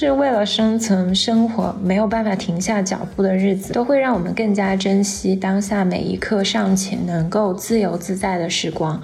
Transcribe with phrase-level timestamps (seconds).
[0.00, 8.98] 是为了生存生活没有办法停下脚步的日子，都会让我们更加珍惜当下每一刻尚且能够自由自在的时光。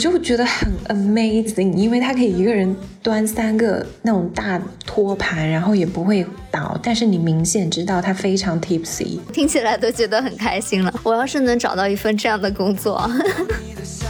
[0.00, 10.92] 就觉得很 amazing，因为他可以一个人端三个那种大托盘，然后也不会倒，但是你明显知道他非常 tipsy，听起来都觉得很开心了。
[11.02, 13.08] 我要是能找到一份这样的工作。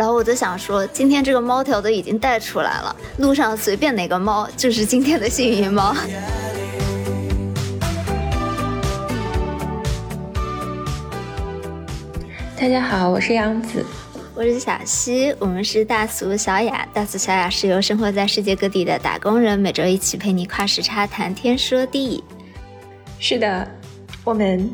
[0.00, 5.94] 然后我就想说，今天这个猫条都已经带出来了，路上随便哪个猫就是今天的幸运猫。
[12.58, 13.84] 大家好，我是杨子，
[14.34, 16.88] 我是小溪，我们是大俗小雅。
[16.94, 22.24] 大俗小雅是由生活在世界各地的打工人每周一起陪你跨时差谈天说地。
[23.18, 23.68] 是的，
[24.24, 24.70] 我们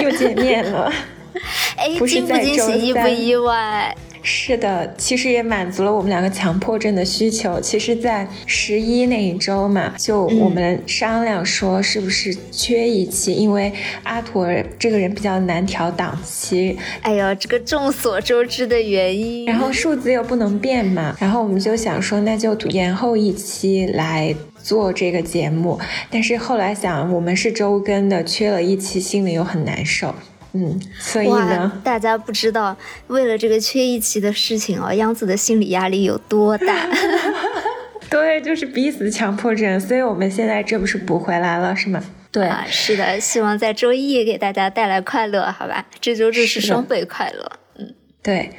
[0.00, 0.90] 又见面了。
[1.76, 3.94] 哎，惊不惊喜，意不意外？
[4.22, 7.60] 是的，其实也满足了我们两个强迫症的需求。
[7.60, 13.32] 其实，在十一那一周嘛，就我们商量说，是不是缺一期？
[13.32, 14.46] 因为阿驼
[14.78, 16.76] 这个人比较难调档期。
[17.02, 19.46] 哎呦，这个众所周知的原因。
[19.46, 25.78] 然后数字又不能变嘛，然后我们就想说，那就延后一期来做这个节目。
[26.10, 30.14] 但是后来想，我们是周更的，缺了一期，心里又很难受。
[30.52, 36.88] 嗯，所以呢，大家不知道为了这个缺一期的事情哦，央子的心理压力有多大？
[38.10, 42.02] 对，就是逼死强迫症，所以我们现在这不是补回来了是吗？
[42.32, 45.86] 对，是的，希望在周一也给大家带来快乐，好吧？
[46.00, 47.52] 这周日是双倍快乐。
[47.76, 48.50] 嗯，对。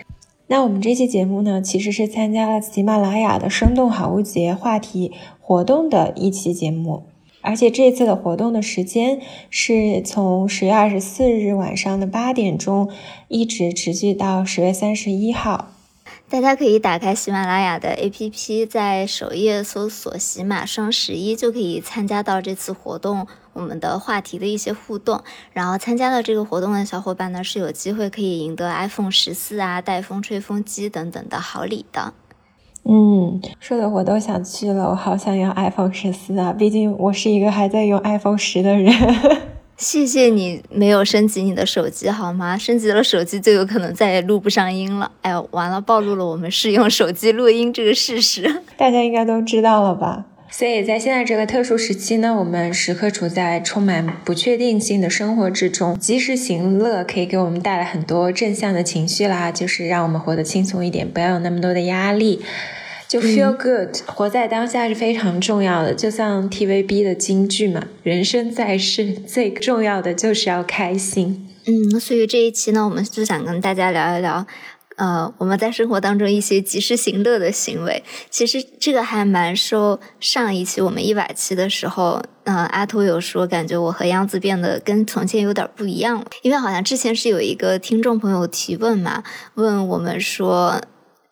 [0.48, 7.06] 那我们这期节目呢，其实是参加了喜马拉雅的生动好物节话题活动的一期节目。
[7.42, 9.20] 而且这次的活动的时间
[9.50, 12.90] 是从十月二十四日晚上的八点钟，
[13.28, 15.70] 一直持续到十月三十一号。
[16.30, 25.22] 大家可以打开喜马拉雅的 APP，在首页搜索“喜马双十一”，就可以参加到这次活动我们的话题的一些互动。
[25.52, 32.14] 然后参加了这个活动的小伙伴呢，是有机会可以赢得 iPhone 十四啊、带风吹风机等等的好礼的。
[32.84, 36.52] 嗯，说的我都想去了，我好想要 iPhone 十四啊！
[36.52, 38.92] 毕竟我是一个还在用 iPhone 十的人。
[39.78, 42.58] 谢谢你没有升级你的手机好吗？
[42.58, 45.12] 升级了手机就有可能再也录不上音了。
[45.22, 48.62] 哎呦，完了，暴露了我们是用手机录音这个事实。
[48.78, 50.26] 大家应该都知道了吧？
[50.54, 62.42] 所以在现在这个特殊时期呢，我们时刻处在充满不确定性的生活之中，及时行乐可以给我们带来很多正向的情绪啦，就是让我们活得轻松一点，不要有那么多的压力，
[63.08, 65.94] 就 feel good，活在当下是非常重要的。
[65.96, 71.48] 就像 TVB 的金句嘛，人生在世最重要的就是要开心。
[71.66, 74.46] 嗯，所以这一期呢，我们就想跟大家聊一聊。
[75.02, 89.24] 呃，我们在生活当中一些及时行乐的行为，其实这个还蛮受上一期我们一百期的时候，嗯，阿图有说感觉我和央子变得跟从前有点不一样了，因为好像之前是有一个听众朋友提问嘛，
[89.56, 90.80] 问我们说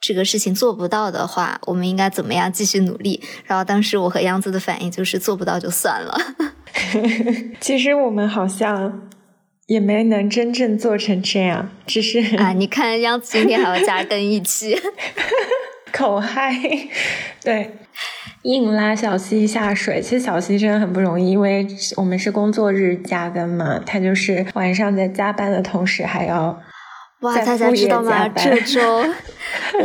[0.01, 3.21] 这个事情做不到的话，我们应该怎么样继续努力？
[3.45, 6.17] 然后当时我和央子的反应就是做不到就算了。
[7.61, 9.07] 其实我们好像。
[9.69, 14.75] 也没能真正做成这样，只是啊，你看央子今天还要加更一期，
[15.93, 16.51] 口嗨，
[17.43, 17.71] 对，
[18.41, 20.01] 硬拉小溪下水。
[20.01, 26.59] 其实小溪真的很不容易，因为我们是工作日加更嘛，他就是晚上在加班的同时还要。
[27.21, 28.29] 哇，大家知道吗？
[28.29, 29.05] 这 周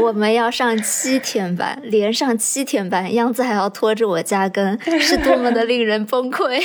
[0.00, 6.62] 我们要上七天班，连上七天班，样子还要拖着我加更，是多么的令人崩溃。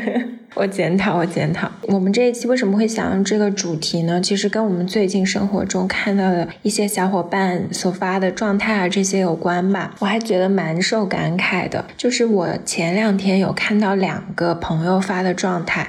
[0.54, 1.66] 我检讨，我检讨。
[1.82, 4.20] 我们这一期为什么会想用这个主题呢？
[4.20, 9.94] 其实跟我们最近生活中看到的一些小伙伴所发的状态啊这些有关吧。
[10.00, 15.88] 我还觉得蛮受感慨的，就是我前两天有看到两个朋友发的状态。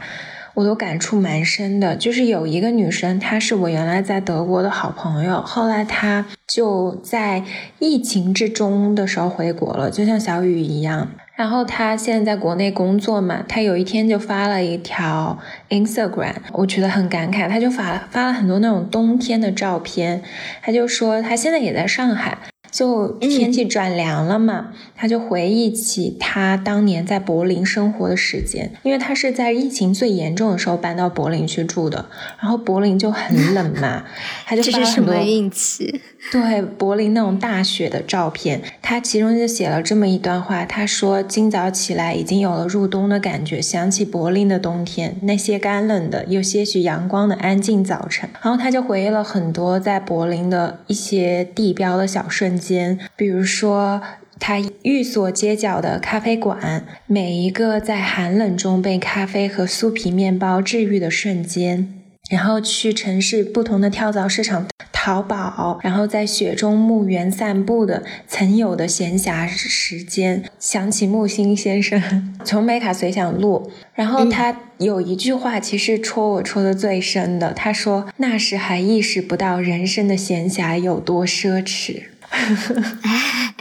[0.56, 7.44] 我都感触蛮深的，就是有一个女生，她是我原来在德国的好朋友，后来她就在
[7.80, 11.10] 疫情之中的时候回国了，就像小雨一样。
[11.36, 15.40] 然后她现在在国内工作嘛，她有一天就发了一条
[15.70, 20.22] Instagram，我觉得很感慨，她就发发了很多那种冬天的照片，
[20.62, 22.38] 她就说她现在也在上海。
[22.74, 32.10] 就天气转凉了嘛，他就回忆起他当年在柏林生活的时间，因为他是在疫情最严重的时候搬到柏林去住的，
[32.42, 34.04] 然后柏林就很冷嘛，
[34.48, 36.02] 他就发了很多运气。
[36.32, 54.02] 对柏林那种大雪的照片，他其中就写了这么一段话，他说：“今早起来已经有了入冬的感觉，想起柏林的冬天，那些干冷的、有些许阳光的安静早晨。”然后他就回忆了很多在柏林的一些地标的小瞬间，比如说
[54.40, 62.00] 他寓所街角的咖啡馆，每一个在寒冷中被咖啡和酥皮面包治愈的瞬间。
[62.30, 64.66] 然后去城市不同的跳蚤市场
[65.04, 72.02] 淘宝，然后在雪中墓园散步的曾有的闲暇时间，想起木心先生
[72.46, 82.04] 从美卡随想录，然后他有一句话其实戳我戳的最深的，他说那时还意识不到人生的闲暇有多奢侈。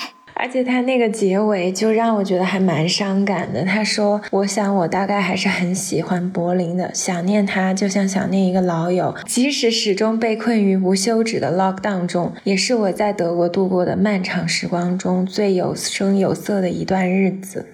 [0.42, 3.64] 而且他那个结尾就让我觉得还蛮伤感的。
[3.64, 17.64] 他说：“我想我大概还是很喜欢柏林的，想念他就像想念一个老友，即使始终被困于无休止的 lockdown 中，也是我在德国度过的漫长时光中最有声有色的一段日子。”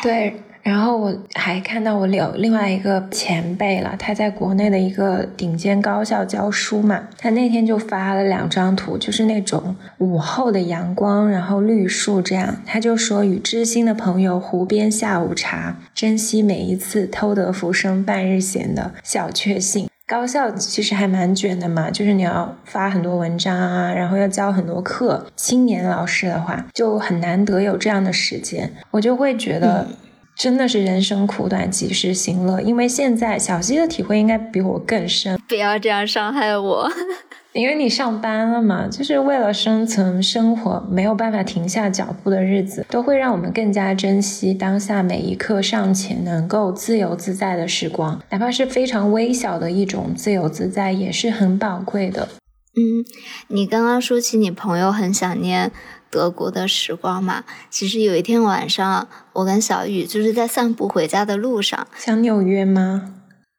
[0.00, 0.34] 对。
[0.62, 19.88] 然后我还看到我有另外一个前辈了，他在国内的一个顶尖高校教书嘛，他那天就发了两张图，就是那种午后的阳光，然后绿树这样，他就说与知心的朋友湖边下午茶，珍惜每一次偷得浮生半日闲的小确幸。
[20.06, 25.26] 高校其实还蛮卷的嘛，就是你要发很多文章啊，然后要教很多课。
[25.34, 29.88] 青年老师的话就很难得有这样的时间，我就会觉得。
[30.36, 32.60] 真的是人生苦短，及时行乐。
[32.60, 35.38] 因为现在小溪的体会应该比我更深。
[35.48, 36.90] 不要这样伤害我，
[37.52, 52.28] 因为你上班了嘛，就是为了生存、生活，没有办法停下脚步的日子，都会让我们更加珍惜当下每一刻尚且能够自由自在的时光，哪怕是非常微小的一种自由自在，也是很宝贵的。
[52.74, 53.04] 嗯，
[53.48, 55.70] 你刚刚说起你朋友很想念。
[56.12, 63.14] 德国的时光嘛，其实有一天晚上，我跟小雨就是在散步回家的路上，想纽约吗？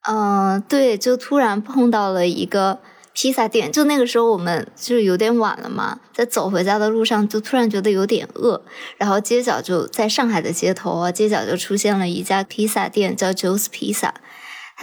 [0.08, 2.80] 嗯，对，就突然碰到了一个
[3.14, 8.62] 披萨店，就那个时候我们就是有点晚了嘛，在走回家的路上，就突然觉得有点饿，
[8.98, 14.12] 然后街角就在上海的街头啊，街角就出现了一家披萨店，叫 Joe's Pizza。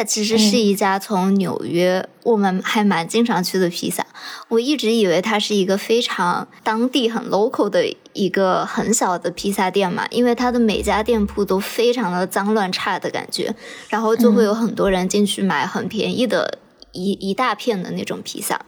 [0.01, 4.07] 它其实是一家从纽约，我们还蛮经常去的披萨。
[4.49, 13.55] 我一直以为它是一个非常当地很 local 的一个很小的披萨店嘛，因为它的每家店铺都非常的脏乱差的感觉，
[13.91, 16.59] 然后就会有很多人进去买很便宜的
[16.93, 18.59] 一一大片的那种披萨。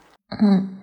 [0.43, 0.77] 嗯，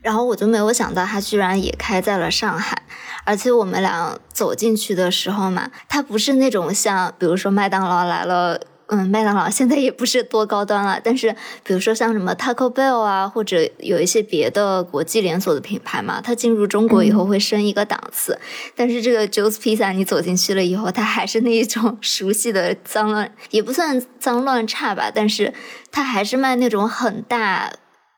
[0.00, 2.84] 然后我就没有想到它居然也开在了上海，
[3.24, 8.58] 而且我们俩走进去的时候嘛，它不是那种像比如说麦当劳来了。
[8.90, 11.32] 嗯，麦当劳现在也不是多高端了，但是
[11.62, 18.38] 比如说像什么 Taco Bell 啊，或者有一些别的国际连锁的品牌嘛，它进入中国以后会升一个档次。
[18.74, 25.54] 但是这个 Joe's Pizza 你走进去了以后，它还是那一种 熟悉的脏乱，也不算脏乱差吧，但是
[25.92, 27.72] 它还是卖那种很大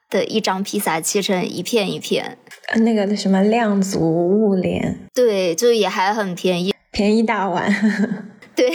[0.09, 2.39] 的一张披萨，切成一片一片，
[2.77, 7.71] 那个什么量足物联，对，就也还很便宜，便宜大碗，
[8.57, 8.71] 对。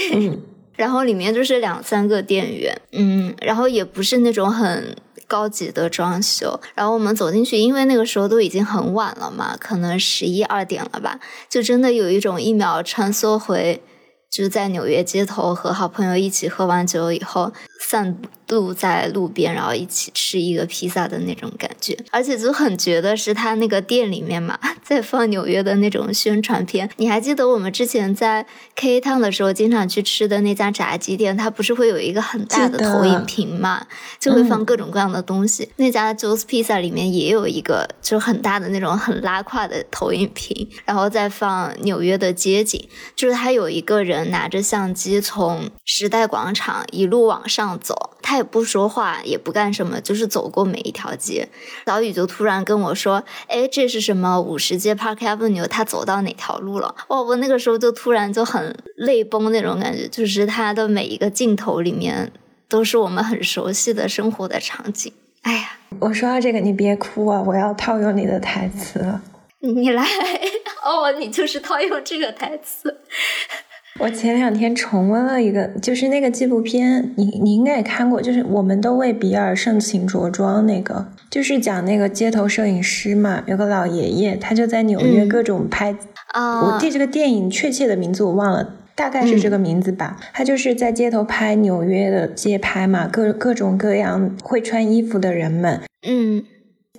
[0.77, 4.95] 然后里面就是两三个店员，嗯，然后也不是那种很
[5.27, 6.57] 高级的装修。
[6.73, 13.83] 然后我们走进去，因为那个时候都已经很晚了嘛，可能十一二点了吧，就真的有一种一秒穿梭回。
[14.29, 21.97] 就是在纽约街头和好朋友一起喝完酒以后，散步在路边，然后一起吃一个披萨的那种感觉。
[22.11, 26.89] 而且就很觉得是他那个店里面嘛， 在放纽约的那种宣传片。
[26.97, 33.85] 你还记得我们之前在 K Town 的时候，经常去吃的那家炸鸡店，它不是会有一个很大的投影屏嘛？
[34.19, 35.69] 就会放各种各样的东西。
[35.77, 42.87] 那家 Joe's Pizza 里面也有一个，就很大的那种很拉胯的投影屏，然后再放纽约的街景。
[43.15, 44.27] 就是他有一个人。
[44.27, 51.49] 拿着相机从时代广场一路往上走，他也不说话，也不干什么，就是走过每一条街。
[51.85, 55.67] 小雨就突然跟我说：“哎，这是什么五十街 Park Avenue？
[55.67, 62.31] 他走到哪条路了？”哇，我那个时候就突然就很泪崩那种感觉，就是他的每一个镜头里面
[62.69, 65.11] 都是我们很熟悉的生活的场景。
[65.41, 69.21] 哎呀，我说到这个，你别哭啊，我要套用你的台词了。
[69.59, 70.05] 你来，
[70.85, 73.01] 哦，你就是套用这个台词。
[73.99, 85.95] 我前两天重温了一个，就是那个纪录片，你你应该也看过，就是我们都为比尔盛情着装那个，就是讲那个街头摄影师嘛，有个老爷爷，他就在纽约各种拍
[86.33, 86.61] 啊。
[86.61, 90.17] 我对这个电影确切的名字我忘了，大概是这个名字吧。
[90.31, 96.43] 他就是在街头拍纽约的街拍嘛，各各种各样会穿衣服的人们，嗯。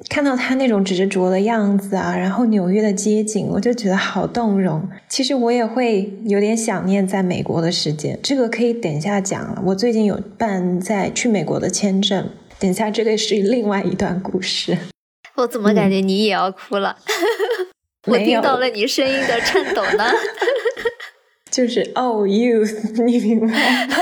[0.08, 4.88] 看到他那种执着的样子啊，然后纽约的街景，我就觉得好动容。
[5.08, 9.62] 其实我也会有点想念在美国的时间，这个可以等一下讲了。
[9.66, 14.76] 我最近有办在去美国的签证，等一下这个是另外一段故事。
[15.36, 16.96] 我怎么感觉你也要哭了？
[18.08, 20.04] 我听到了你声音的颤抖呢。
[21.50, 23.96] 就是哦，youth， 你明白吗？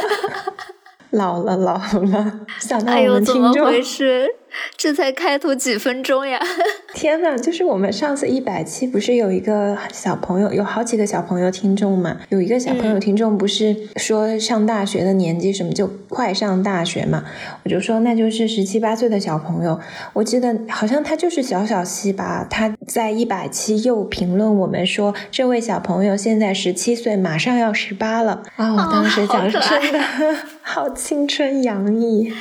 [1.11, 3.45] 老了，老了，想到我们听众。
[3.45, 4.29] 哎呦，怎么回事？
[4.77, 6.41] 这才开头几分钟呀！
[6.95, 12.17] 天呐，就是我们上次一百期不是有一个小朋友，有好几个小朋友听众嘛？
[12.31, 17.25] 有一个小朋友听众不是说上大学的年纪什么就快上大学嘛？
[17.65, 19.79] 我就说那就是十七八岁的小朋友。
[20.15, 22.47] 我记得好像他就是小小西吧？
[22.49, 28.73] 他在一百期又评论我们说这位小朋友现在十七岁，马上要十八了啊！
[28.73, 29.61] 我当时讲真
[29.93, 30.01] 的
[30.63, 32.33] 好青春洋溢。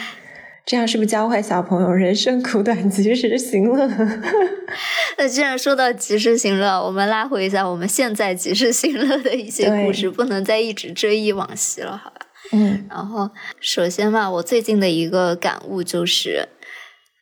[0.65, 1.91] 这样是不是教坏小朋友？
[1.91, 3.87] 人生苦短，及时行乐。
[5.17, 12.15] 那既然说到及时行乐，我们拉回一下我们现在及时行乐的一些故事，不能再一直追忆往昔了，好吧？
[12.51, 12.87] 嗯。
[12.89, 13.29] 然后，
[13.59, 16.49] 首先嘛，我最近的一个感悟就是，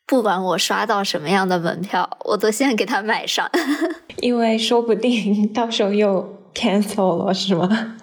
[0.08, 3.52] 不管我刷到什么样的门票，我都先给他买上，
[4.22, 7.98] 因为说不定到时候又 cancel 了，是吗？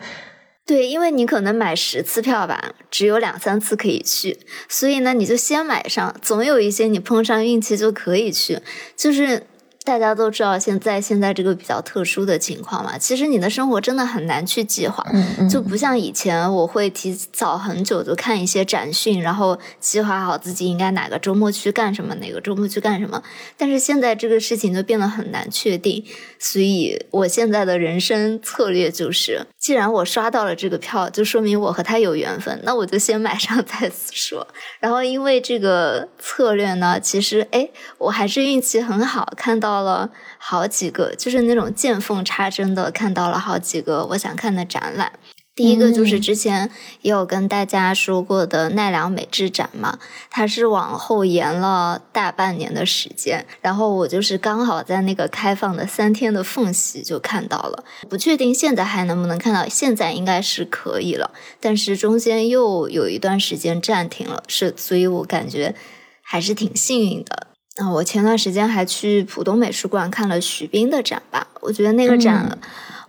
[0.70, 8.60] 对，因为你可能买十次票吧，只有两三次可以去，所以呢，你就先买上，总有一些你碰上运气就可以去，
[8.96, 9.42] 就是。
[9.82, 15.04] 大家都知道，现在现在这个比较特殊的情况嘛，其实你的生活真的很难去计划，
[15.50, 23.20] 就不像以前，我会提早很久就看一些展讯，然后计划好自己应该哪个周末去干什么，哪个周末去干什么。
[23.56, 26.04] 但是现在这个事情就变得很难确定，
[26.38, 34.46] 所以我现在的人生策略就是，既然我刷到了这个票，就说明我和他有缘分，那我就先买上再说。
[34.78, 39.69] 然后因为这个策略呢，其实哎，我还是运气很好，看到。
[39.70, 45.12] 到了好几个，就是那种见缝插针的，看到了好几个我想看的展览。
[45.54, 46.70] 第一个就是之前
[47.02, 49.98] 也有跟大家说过的奈良美智展嘛，
[50.28, 65.74] 它是往后延了大半年的时间，然后我就是刚好在那个开放的三天的缝隙就看到了，不确定现在还能不能看到，现在应该是可以了，但是中间又有一段时间暂停了，是，所以我感觉
[66.22, 67.48] 还是挺幸运的。
[67.80, 72.58] 啊，我前段时间还去浦东美术馆看了徐冰的展吧，我觉得那个展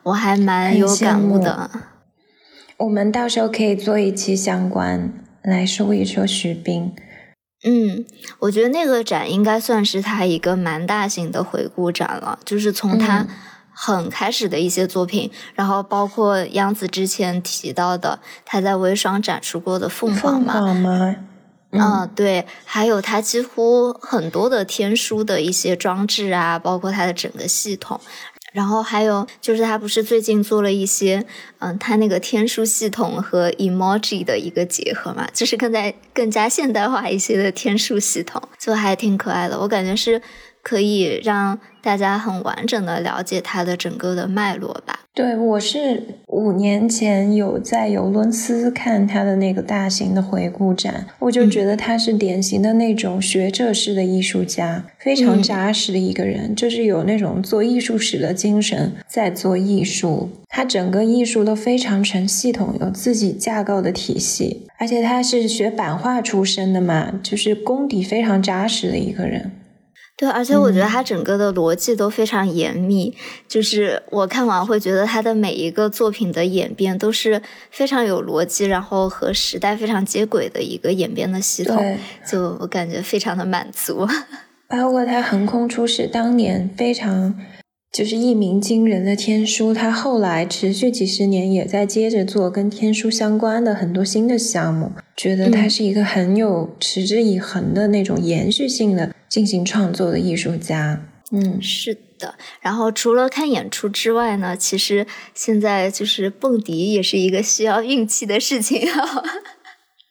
[0.03, 1.69] 我还蛮有感悟的。
[2.77, 5.11] 我们到时候可以做一期相关
[5.43, 6.93] 来说一说徐冰。
[7.63, 8.05] 嗯，
[8.39, 13.27] 我觉得那个展应该算是他一个蛮大型的回顾展了，就是从他
[13.73, 21.17] 很开始的一些作品，然后包括央子之前提到的他在微商展出过的凤凰嘛。
[21.71, 27.99] 嗯，对，还有它几乎很多的天书的一些装置啊，包括它的整个系统，
[28.51, 31.25] 然后还有就是它不是最近做了一些，
[31.59, 40.21] 嗯，它那个天书系统和 emoji 的一个结合嘛，就是更在更加现代化一些的天书系统，就还挺可爱的，我感觉是
[40.61, 41.59] 可以让。
[41.83, 44.99] 大家很完整的了解它的整个的脉络吧。
[45.15, 60.29] 对，我是五年前有在尤伦斯看他的那个大型的回顾展，我就觉得他是典型的那种学者式的艺术家，非常扎实的一个人，就是有那种做艺术史的精神在做艺术。
[60.49, 69.53] 他整个艺术都非常成系统，有自己架构的体系，而且他是学版画出身的嘛，就是功底非常扎实的一个人。
[70.21, 73.11] 对，而且我觉得他整个的逻辑都非常严密，
[73.47, 81.97] 就是我看完会觉得他的每一个作品的演变都是非常有逻辑，然后和时代非常接轨的一个演变的系统，
[82.29, 84.07] 就我感觉非常的满足。
[84.69, 87.35] 包括他横空出世当年非常。
[87.91, 101.05] 就是一鸣惊人的天书，他后来持续几十年也在接着做跟天书相关的很多新的项目，觉得他是一个很有持之以恒的那种延续性的进行创作的艺术家。
[101.31, 102.35] 嗯，是的。
[102.61, 108.87] 然后除了看演出之外呢，其实现在就是蹦迪也是一个需要运气的事情。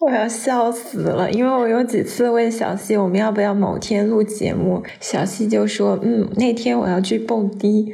[0.00, 7.92] 我要笑死了，因为我有几次问小溪我们要不要某天录节目，小溪就说嗯，那天我要去蹦迪。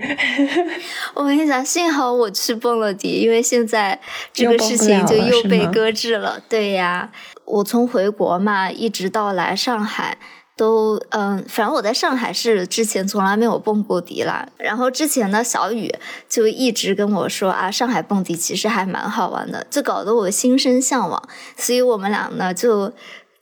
[1.14, 3.98] 我跟你讲，幸好我去蹦了迪，因为现在
[4.32, 6.40] 这个事情就又被搁置了。
[6.48, 7.10] 对呀，
[7.44, 10.16] 我从回国嘛，一直到来上海。
[10.56, 14.48] 都嗯，反正我在上海是之前从来没有蹦过迪啦。
[14.56, 15.94] 然后之前呢，小雨
[16.28, 21.22] 就一直跟我说啊，上海蹦迪其实还蛮好玩的，就搞得我心生向往。
[21.56, 22.90] 所以我们俩呢，就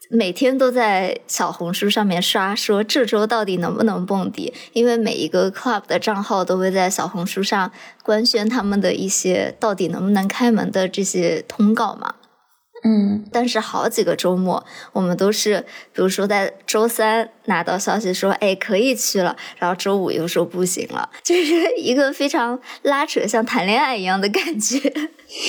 [0.09, 4.53] 每天都在小红书上面刷，说这周到底能不能蹦迪？
[4.73, 7.71] 因为每一个 club 的账号都会在小红书上
[8.03, 12.15] 官宣他们的一些到底能不能开门的这些通告嘛。
[12.87, 14.63] 嗯，但是好几个周末，
[14.93, 15.59] 我们都是，
[15.91, 24.79] 比如说在周三拿到消息说，哎，可以去了，然后周五又说不行了， 就是一个非常拉扯，像谈恋爱一样的感觉。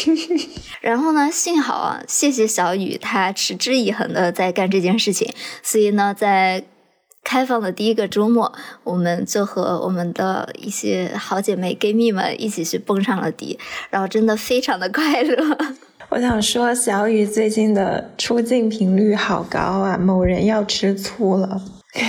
[0.80, 5.30] 然后呢，幸好啊，谢谢小雨，他持之以恒的在干这件事情，
[5.62, 6.64] 所以呢，在
[7.22, 8.50] 开放的第一个周末，
[8.82, 13.58] 我们就和我们的一些好姐妹 gay 蜜们一起去蹦上了迪，
[13.90, 15.76] 然后真的非常的快乐。
[16.08, 19.98] 我想说，小雨最近的出镜频率好高啊！
[19.98, 21.60] 某人要吃醋了，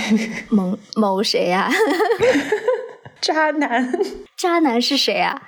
[0.48, 1.70] 某某谁呀？
[3.20, 3.92] 渣男，
[4.36, 5.42] 渣男是谁啊？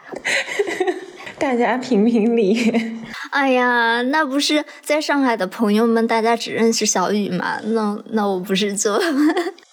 [1.38, 3.00] 大家评评理。
[3.30, 7.60] 哎呀，那不是在上海的朋友们，大家只认识小雨吗？
[7.64, 9.00] 那那我不是就……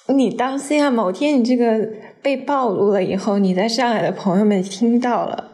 [0.07, 0.89] 你当心啊！
[0.91, 1.89] 某天你这个
[2.22, 5.51] 被暴露了以后，你在上海的朋友们听到了。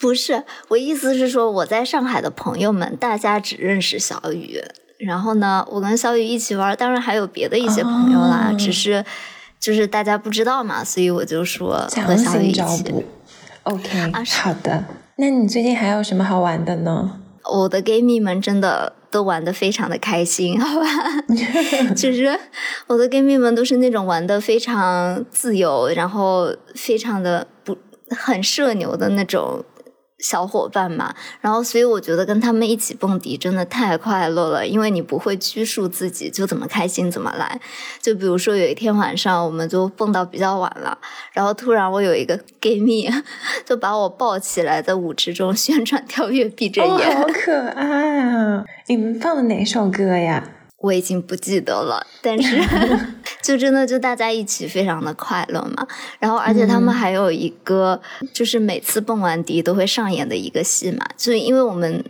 [0.00, 4.58] 不是，我意思是说，我在上海的朋友们，大家只认识小雨。
[4.98, 9.04] 然后呢，我跟小雨一起玩，当然还有别的一些朋友啦，只是
[9.58, 13.04] 就是大家不知道嘛，所以我就说和小雨一起。
[13.64, 14.84] OK，好的。
[15.16, 17.20] 那你最近还有什么好玩的呢？
[17.52, 20.86] 我的 gay 蜜们真的都玩的非常的开心，好吧？
[21.94, 22.38] 其实
[22.86, 27.76] 我的 gay 蜜们都是那种玩的非常自由，然后非常的不
[28.10, 29.62] 很社牛的那种。
[30.22, 37.60] 小伙伴嘛，然后所以我觉得跟他们一起蹦迪真的太快乐了，因为你不会拘束自己，就怎么开心怎么来。
[38.00, 40.98] 就比如说有一天晚上，我们就蹦到比较晚了，
[41.32, 43.10] 然后突然我有一个 gay 蜜
[43.64, 48.64] 就把我抱起来，在舞池中 旋转跳跃，闭着眼，好可爱啊！
[48.86, 50.44] 你们放的哪首歌呀？
[50.80, 52.58] 我已经不记得了，但是
[53.42, 55.86] 就真的就大家一起非常的快乐嘛。
[56.18, 58.00] 然后而且他们还有一个
[58.32, 62.02] 就是每次蹦完迪都会上演的一个戏嘛，就是因为我们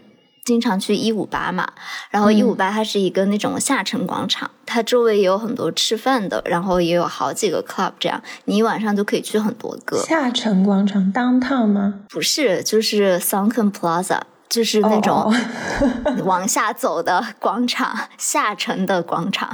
[0.45, 1.69] 经常去一五八嘛，
[2.11, 9.99] 然后一五八它是一个那种下沉广场，它周围也有很多吃饭的，然后也有好几个 club，这样你一晚上就可以去很多个。
[9.99, 11.95] 下沉广场 downtown 吗？
[12.09, 14.21] 不是，就是 Sunken Plaza。
[14.51, 15.33] 就是那种
[16.27, 19.49] 往下走的广场，下沉的广场，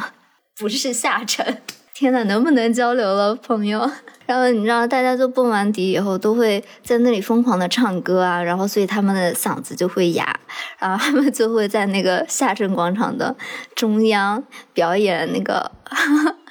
[0.58, 1.62] 不是下沉。
[1.94, 3.90] 天呐，能不能交流了，朋友？
[4.26, 10.38] 然后你知道，大家就蹦完迪以后，都会在那里疯狂的唱歌啊，然后所以他们的嗓子就会哑，
[10.78, 13.34] 然后他们就会在那个下沉广场的
[13.74, 15.70] 中央表演那个。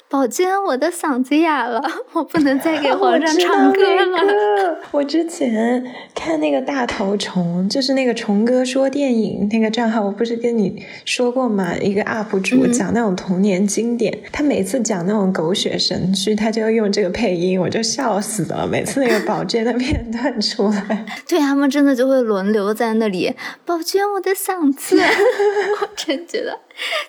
[0.07, 4.77] 宝娟，我的嗓子哑了，我不能再给 皇上唱歌了。
[4.91, 11.75] 我之前看那个大头虫，就是那个虫哥说电影那个账号，我不是跟你说过吗？
[11.77, 18.65] 一个 UP 主讲那种童年经典，他每次讲那种狗血神剧，他就用这个配音，我就笑死了。
[18.65, 23.33] 每次那个宝娟的片段出来， 对他们真的就会轮流在那里。
[23.65, 24.97] 宝娟，我的嗓子，
[25.81, 26.59] 我真觉得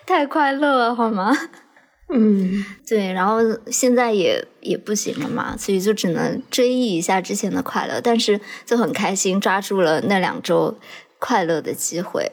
[0.07, 1.37] 太快乐了，好吗？
[2.09, 10.79] 嗯，对，然后现在也也不行了嘛，所以就只能追忆一下之前的快乐，但是就很开心，抓住了那两周
[11.19, 12.31] 快乐的机会。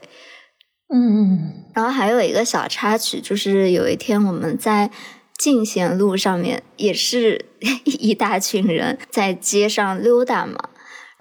[0.94, 4.92] 嗯，然后还有一个小插曲，就是有一天我们在
[5.40, 7.44] 进贤路上面，也是
[7.84, 10.70] 一大群人在街上溜达嘛，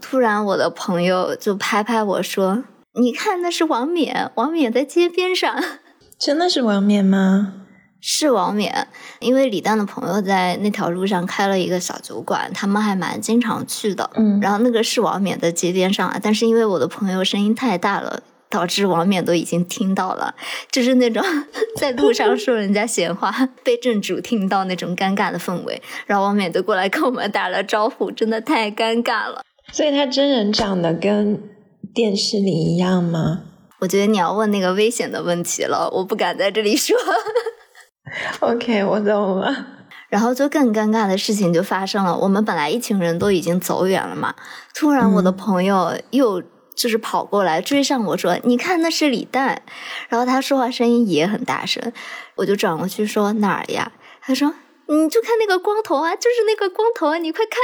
[0.03, 2.65] 突然我的朋友就拍拍我说
[3.01, 5.65] ：“你看，那是王冕，王冕在街边上。”
[6.21, 7.55] 真的是王冕吗？
[8.05, 8.89] 是王冕，
[9.21, 14.11] 因为李诞的朋友在那条路上开了一个小酒馆，他们还蛮经常去的。
[14.17, 20.35] 嗯，然后那个是王冕的街边上啊，但是因为我的朋友声音太大了，导致王冕都已经听到了，
[20.73, 21.23] 就是那种
[21.79, 25.81] 在路上说人家闲话被正主听到那种尴尬的氛围。
[26.05, 29.45] 然后王冕都过来跟我们打了招呼，真的太尴尬了。
[29.71, 31.41] 所以他真人长得跟
[31.95, 33.43] 电视里一样吗？
[33.79, 36.97] 我觉得你要问那个危险的问题了，我不敢在这里说。
[38.41, 39.67] OK，我懂了。
[40.09, 42.17] 然后就更尴尬的事情就发生了。
[42.17, 44.35] 我们本来一群人都已经走远了嘛，
[44.75, 46.43] 突然我的朋友又
[46.75, 49.63] 就是跑过来追上我说：“你看那是李诞。”
[50.11, 51.93] 然后他说话声音也很大声，
[52.37, 54.55] 我就转过去说：“哪儿呀？”他说
[54.89, 57.59] ：“你就看那个光头啊，就是那个光头啊，你快看。”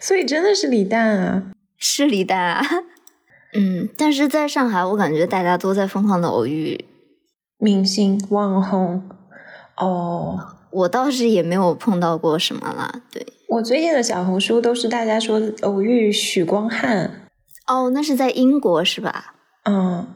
[0.00, 1.42] 所以真的是李诞啊，
[1.78, 2.66] 是李诞啊。
[3.52, 6.84] 嗯，但是在上海，我感觉大家都在疯狂的偶遇
[7.58, 9.08] 明星网红。
[9.76, 10.38] 哦，
[10.70, 13.00] 我倒是也没有碰到过什么了。
[13.10, 13.26] 对。
[13.48, 17.28] 我最近的小红书都是大家说偶遇许光汉，
[17.68, 19.34] 哦，那是在英国是吧？
[19.64, 20.06] 嗯，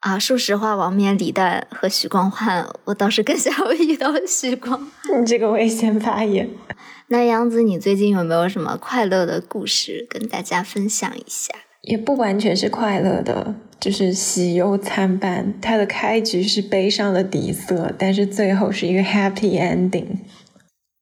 [0.00, 4.88] 啊，说实话，王冕、李诞和许光汉，我倒是更想遇到许光。
[5.18, 6.50] 你 这个危险发言。
[7.08, 11.54] 那杨子，你最近有没有什么快乐的故事跟大家分享一下？
[11.82, 15.54] 也不完全是快乐的，就是喜忧参半。
[15.60, 20.18] 它的开局是悲伤的底色，但是最后是一个 happy ending。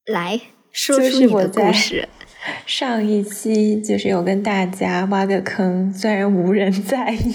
[0.06, 0.40] 来。
[0.72, 2.06] 说出你的故事。
[2.64, 7.34] 上一期就是有跟大家挖个坑，虽然无人在意。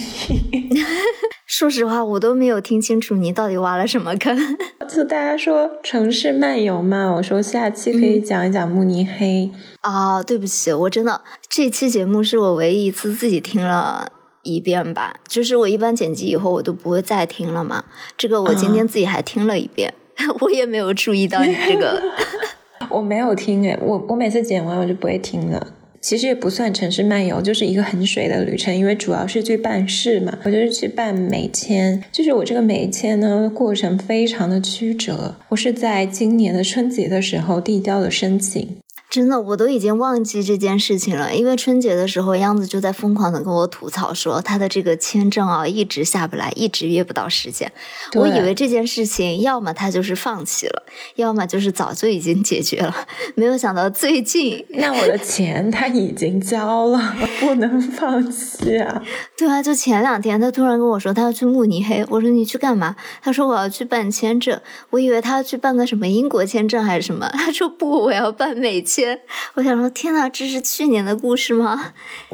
[1.45, 4.57] 说实话，我都没有听清楚你到底挖了什么坑。
[4.87, 9.51] 就大家说城市漫游嘛，我说下期可以讲一讲慕尼黑。
[9.83, 14.11] 哦，对不起，我真的这期节目是我唯一一次自己听了
[14.43, 17.83] 一遍吧，就是我一般剪辑以后我都不会再听了嘛。
[18.17, 19.93] 这个我今天自己还听了一遍，
[20.41, 22.01] 我也没有注意到你这个。
[22.89, 25.75] 我没有听诶，我我每次剪完我就不会听了。
[26.01, 30.35] 其实也不算城市漫游，就是一个很水的旅程，因为主要是去办事嘛。
[30.43, 35.35] 我就是去办美签，就是我这个美签呢，过程非常的曲折。
[35.49, 38.67] 我是在今年的春节的时候递交的申请。
[39.11, 41.35] 真的，我都已经忘记这件事情了。
[41.35, 47.69] 因为春节的时候，央子就在疯狂的跟我吐槽说，他的这个签证啊，一直下不来，一直约不到时间。
[48.13, 50.83] 我以为这件事情要么他就是放弃了，
[51.17, 52.95] 要么就是早就已经解决了。
[53.35, 59.03] 没有想到最近， 那我的钱他已经交了，不能放弃啊！
[59.37, 62.95] 对啊，就前两天他突然跟我说他要去慕尼黑，我说你去干嘛？
[63.21, 64.57] 他说我要去办签证。
[64.91, 69.00] 我以为他要去办个什么英国签证还是什么，他说不，我要办美签。
[69.55, 71.93] 我想说，天哪，这是去年的故事吗？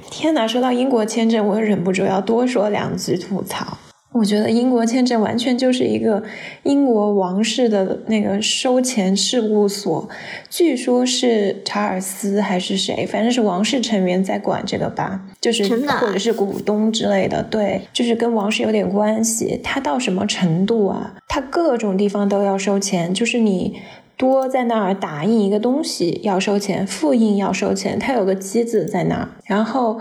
[0.09, 3.77] 天哪，说到英国签证，我忍不住要多说两句吐槽。
[4.13, 6.23] 我觉得英国签证完全就是一个
[6.63, 10.09] 英国王室的那个收钱事务所，
[10.49, 15.67] 据说是查尔斯还是谁，反正是王室成员在管这个吧，就是
[15.99, 19.59] 或者是股东之类的，对，就是跟王室有点关系。
[19.63, 21.13] 他到什么程度啊？
[21.27, 23.79] 他各种地方都要收钱，就是你。
[24.17, 29.29] 多在那儿打印一个东西要收钱，复印要收钱，它有个机子在那儿。
[29.45, 29.99] 然后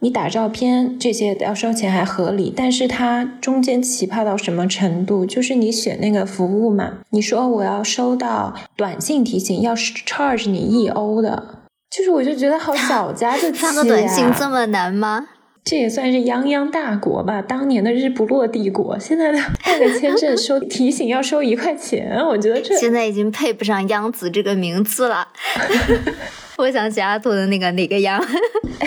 [0.00, 5.24] 你打照片这些要收钱还合理，但是它中间奇葩到什么程度？
[5.24, 15.28] 就是你选那个服务嘛，你说我要收到短信提醒，要 charge 你一欧的，就是我就觉得好小家子气发个 短信这么难吗？
[15.64, 18.98] 这也算是泱泱大国吧，当年的日不落帝国。
[18.98, 25.28] 现在的 办个签证收提醒要收一块钱，我觉得这现在已经配不上“央子”这个名字了。
[26.56, 28.22] 我想起阿土的那个哪个央？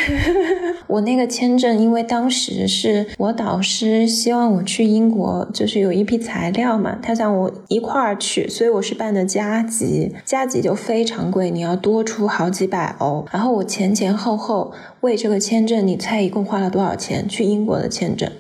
[0.88, 13.26] 我那个签证，因为当时是我导师希望我去英国，就是有一批材料嘛，他想我一块儿去，所以我是办的加急，加急就非常贵，你要多出好几百欧。
[13.32, 17.28] 然后我前前后后为这个签证，你猜一共花了多少钱？
[17.28, 18.32] 去英国的签证？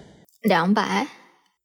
[0.42, 1.08] 两百？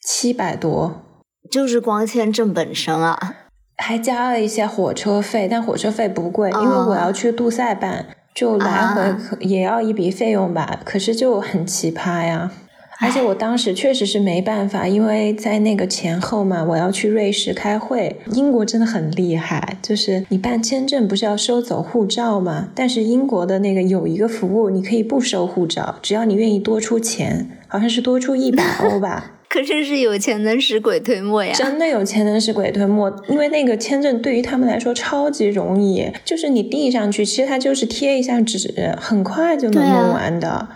[0.05, 1.03] 七百多？
[1.51, 3.37] 就是光签证本身啊。
[3.83, 9.03] 还加了一些火车费，但火车费不贵，因为我要去杜塞办，就来回
[9.41, 10.79] 也要一笔费用吧。
[10.85, 12.53] 可是就很奇葩呀，
[13.01, 18.21] 而且我当时确实是没办法，因为在那个前后嘛，我要去瑞士开会。
[18.33, 22.69] 英国真的很厉害，就是你办签证不是要收走护照吗？
[22.77, 29.33] 但是英国的那个有一个服务，你可以不收护照，只要你愿意多出钱，好像是多出一百欧吧。
[29.53, 31.53] 可真是有钱能使鬼推磨呀！
[31.53, 40.69] 真的有钱能使鬼推磨，因为那个签证对于他们来说超级容易，就是你递上去，其实它就是贴一下纸，很快就能弄完的。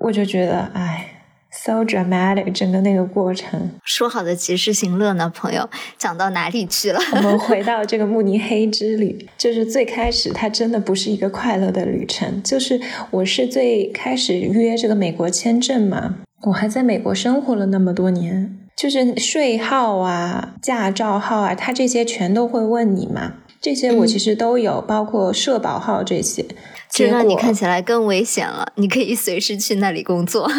[0.00, 3.70] 我就觉得，哎，so dramatic，整个那个过程。
[3.86, 7.00] 说好的及时行乐呢，朋友，讲到哪里去了？
[7.14, 12.78] 我们 回到这个慕尼黑之旅，就是最开始它真的不是一个快乐的旅程，就是
[13.10, 16.16] 我是最开始约这个美国签证嘛。
[16.46, 23.34] 我还在美国生活了那么多年，就是税号啊、驾照号啊，他这些全都会问你嘛。
[23.60, 26.44] 这些我其实都有，包括社保号这些。
[26.90, 30.50] 这让你看起来更危险了，你可以随时去那里工作。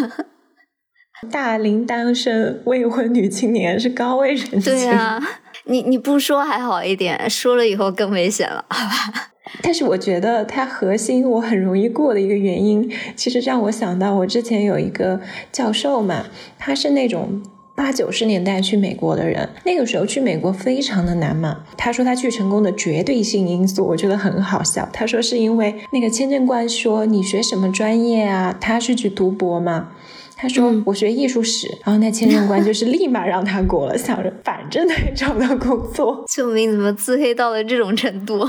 [1.29, 4.61] 大龄单身未婚女青年是高危人群。
[4.61, 5.21] 对啊，
[5.65, 9.32] 你你不说还好一点，说了以后更危险了，好吧？
[9.61, 15.19] 但是我觉得它核心我很容易过的一个原因，其实让我想到我之前有一个
[15.51, 16.25] 教授嘛，
[16.57, 17.41] 他是那种
[17.75, 21.63] 八九十年代去美国的人，那个时候去美国非常的难嘛。
[21.75, 24.87] 他说他去成功的绝对性因素，我觉得很好笑。
[24.93, 28.55] 他说是因为那个签证官说你学什么专业啊？
[28.61, 29.89] 他是去读博嘛。
[30.35, 36.23] 他说我学艺术史，然后那签证官就 是立马让他过了，想着反正他也找不到工作。
[36.29, 36.71] 救命！
[36.71, 38.39] 怎么自黑到了这种程度？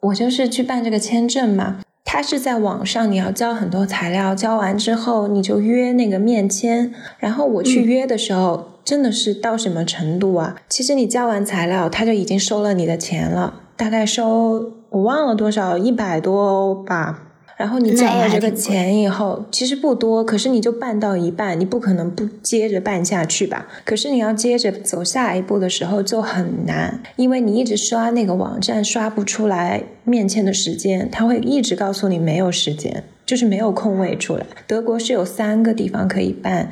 [0.00, 6.92] 我就是去办这个签证嘛，他是在网上，你要交很多材料，交完之后你就约那个面签。
[7.18, 10.56] 然后我去约的时候，真的是到什么程度啊？
[10.68, 17.24] 其实你交完材料，他就已经收了你的钱了，大概收我忘了多少，一百多欧吧。
[17.58, 23.66] 然后你交了这个钱以后，其实不多，可是你就办到一半，你不可能不接着办下去吧？
[23.84, 34.46] 可是你要接着走下一步的时候就很难，因为你一直刷那个网站刷不出来面签的时间，他会一直告诉你没有时间，就是没有空位出来。
[34.68, 36.70] 德国是有三个地方可以办，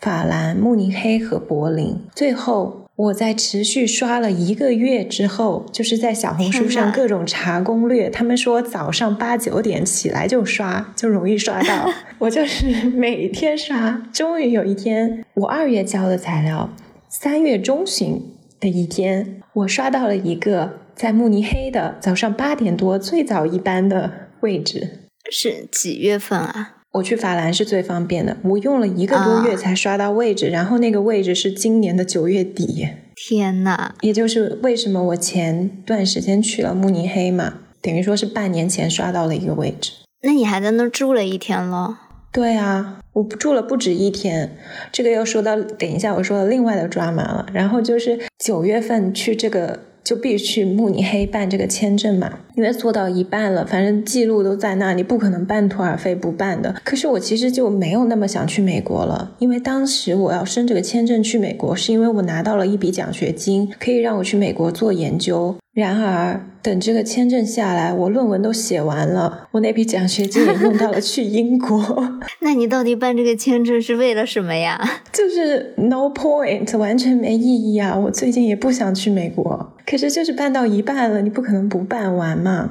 [0.00, 2.87] 法兰、慕尼黑和柏林，最后。
[2.98, 8.10] 我在持续刷了一个月之后，就是在小红书上各种查攻略。
[8.10, 11.88] 他们说早上八九点起来就刷，就容易刷到。
[12.18, 16.70] 我就是每天刷，终于有一天，我二月交的材料，
[17.08, 18.20] 三月中旬
[18.58, 25.04] 的一天，我刷到了一个在慕尼黑的早上八点多最早一班的位置。
[25.30, 26.77] 是几月份啊？
[26.92, 32.86] 我去法兰是最方便的，我用了一个多月才刷到位置，然后那个位置是今年的九月底。
[33.14, 39.92] 天呐，也就是为什么我前段时间去了慕尼黑嘛，等于说是半年前刷到了一个位置。
[40.22, 41.98] 那你还在那住了一天了？
[42.32, 44.56] 对啊，我住了不止一天。
[44.90, 47.46] 这个又说到，等一下我说的另外的抓马了。
[47.52, 49.80] 然后就是九月份去这个。
[50.02, 56.74] 就必须去慕尼黑办这个签证嘛，因为做到一半了，反正记录都在那里，不可能半途而废不办的。
[56.84, 65.54] 可是我其实就没有那么想去美国了，因为当时我要申这个签证去美国，是因为我拿到了一笔奖学金，可以让我去美国做研究。
[65.80, 72.20] 然而，等这个签证下来，我论文都写完了，我那笔奖学金也用到了去英国。
[72.40, 74.80] 那你到底办这个签证是为了什么呀？
[75.12, 77.96] 就是 no point，完全没意义啊！
[77.96, 82.70] 我最近也不想去美国，可是就是办到一半了，你不可能不办完嘛。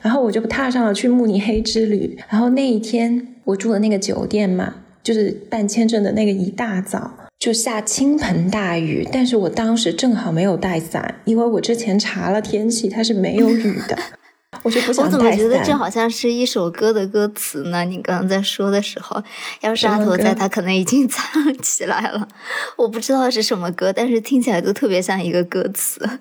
[0.00, 2.18] 然后我就踏上了去慕尼黑之旅。
[2.28, 7.10] 然后那一天，我住的那个酒店嘛，就是办签证的那个一大早。
[7.46, 13.96] 就下倾盆大雨，但是我当时正好没有带伞，因为我之前查了天气，它是没有雨的，
[14.64, 15.20] 我就不想带伞。
[15.20, 17.84] 我怎么觉得这好像是一首歌的歌词呢？
[17.84, 19.22] 你刚刚在说的时候，
[19.60, 22.26] 要是阿驼在，他可能已经 唱起来了。
[22.76, 26.18] 我不知道是什么歌，但是听起来都特别像一个歌词，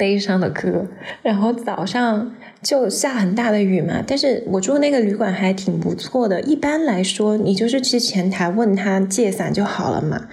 [0.00, 0.86] 悲伤的歌。
[1.22, 6.40] 然后早上就下很大的雨嘛，但是我住那个旅馆还挺不错的。
[6.40, 10.28] 一般来说，你就是去前台问他借伞就好了嘛。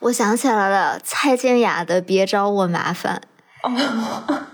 [0.00, 3.22] 我想起来了，蔡健雅的《别找我麻烦》。
[3.64, 4.46] 哦，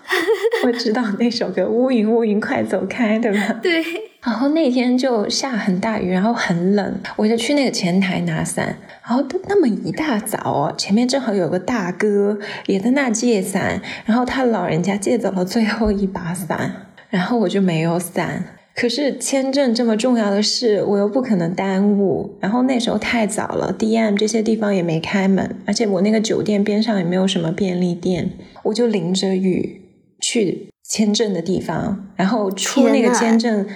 [0.64, 3.54] 我知道那首歌《乌云乌云快走开》，对吧？
[3.62, 3.82] 对。
[4.22, 8.76] 然后那天就下很大雨，然后很冷，我就去那个前台拿伞。
[9.02, 18.44] 然后那么一大早哦，前面正好有个大哥也在那借伞，然后他老人家借走了最后一把伞，然后我就没有伞。
[18.80, 22.38] 可是签证这么重要的事，我又不可能耽误。
[22.40, 28.30] 然后那时候太早了，D M 这些地方也没开门，而且我那个酒店边上也没有什么便利店，
[28.62, 29.82] 我就淋着雨
[30.18, 32.08] 去签证的地方。
[32.16, 33.66] 然后出那个签证，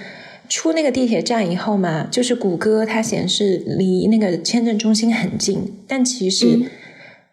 [0.49, 6.63] 出那个地铁站以后嘛，就是谷歌它显示离那个签证中心很近，但其实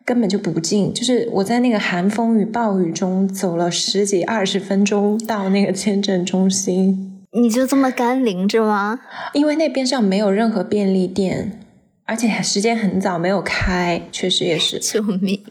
[0.05, 0.93] 根本就不近。
[0.93, 7.09] 就是我在那个寒风与暴雨中走了十几二十分钟到那个签证中心。
[7.35, 9.01] 你就这么干淋着吗？
[9.33, 11.61] 因为那边上没有任何便利店，
[12.05, 15.42] 而且时间很早没有开，确实也是 救命，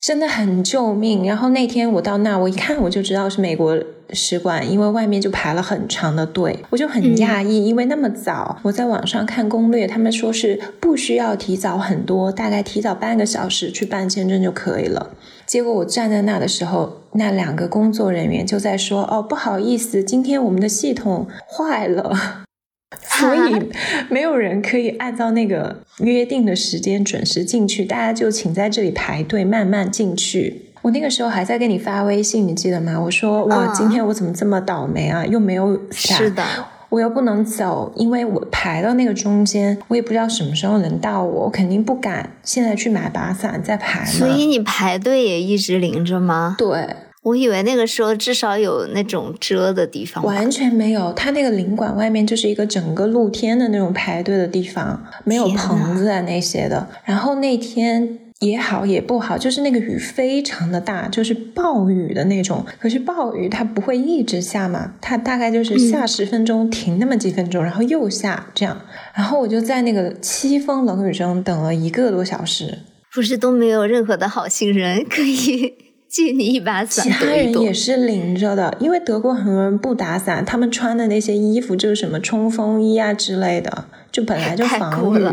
[0.00, 1.24] 真的很救命。
[1.24, 3.78] 然后那天我到那，我一看我就知道是美国
[4.12, 15.10] 使馆，因为外面就排了很长的队，我就很讶异，因为那么早，我在网上看攻略，他们说是不需要提早很多，大概提早半个小时去办签证就可以了。
[15.46, 22.44] 结果我站在那的时候，那两个工作人员就在说：“哦，不好意思，今天我们的系统坏了，
[23.02, 23.70] 所以
[24.08, 32.98] 没有人可以按照那个约定的时间准时进去，大家就请在这里排队，慢慢进去。”我那个时候还在给你发微信，你记得吗？
[32.98, 35.26] 我说：“哇，今天我怎么这么倒霉啊？
[35.26, 36.42] 又没有伞。”是的。
[36.88, 44.04] 我又不能走，因为我排到那个中间，我也不知道什么时候能到我，我肯定不敢现在去买把伞再排。
[44.04, 46.56] 所以你排队也一直淋着吗？
[46.58, 51.12] 对，我以为那个时候至少有那种遮的地方，完全没有。
[51.12, 56.88] 它那个领馆外面就是一个整个露天的那种排队的地方，没有棚子啊那些的。
[57.04, 62.64] 然后那天也好也不好，就是那个雨非常的大，就是暴雨的那种。
[62.78, 68.80] 可是暴雨它不会一直下嘛，它大概就是下十分钟，停那么几分钟，然后又下这样。
[69.12, 72.78] 然后我就在那个凄风冷雨中等了一个多小时，
[73.12, 75.89] 不是都没有任何的好心人可以。
[76.10, 85.24] 借你一把伞，其他人也是淋着的，因为德国很多人不打伞，他们穿的那些衣服就是什么冲锋衣啊之类的，就本来就防雨。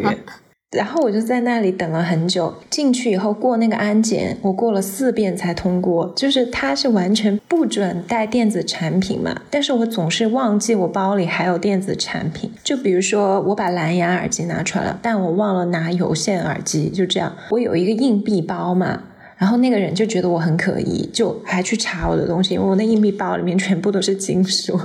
[0.75, 6.13] 然后我就在那里等了很久，进去以后过那个安检，我过了四遍才通过。
[6.13, 12.51] 就是他是完全不准带电子产品嘛，但是我总是忘记我包里还有电子产品。
[12.65, 17.33] 就比如说我把蓝牙耳机拿出来了，但我忘了拿有线耳机，就这样。
[17.51, 19.03] 我有一个硬币包嘛。
[19.37, 24.79] 然后那个人就觉得我很可疑，就还去查我的东西，因为我那硬币包里面全部都是金属。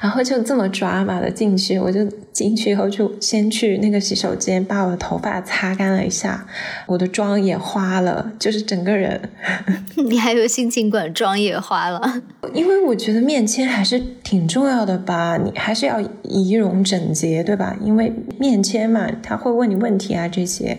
[0.00, 6.46] 然后就这么抓马的进去，我就进去以后就先去那个洗手间把我的头发擦干了一下，
[6.86, 9.20] 我的妆也花了，就是整个人。
[9.96, 12.22] 你还有心情管妆也花了？
[12.52, 17.76] 因为我觉得面签还是挺重要的吧，你还是要仪容整洁，对吧？
[17.82, 20.78] 因为面签嘛，他会问你问题啊这些。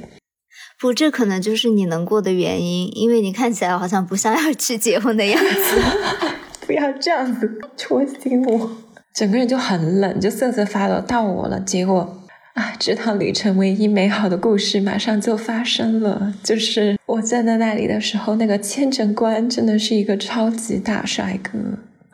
[0.79, 5.81] 不，这可能就是你能过的原因，因为你看起来好像不像要去结婚的样子。
[6.67, 8.71] 不要这样子戳心我，
[9.13, 10.99] 整个人就很冷，就瑟瑟发抖。
[10.99, 12.17] 到我了，结果
[12.55, 21.51] 啊，这趟旅程唯一美好的故事马上就发生了，就是我站在那里的时候，那个签证官真的是一个超级大帅哥。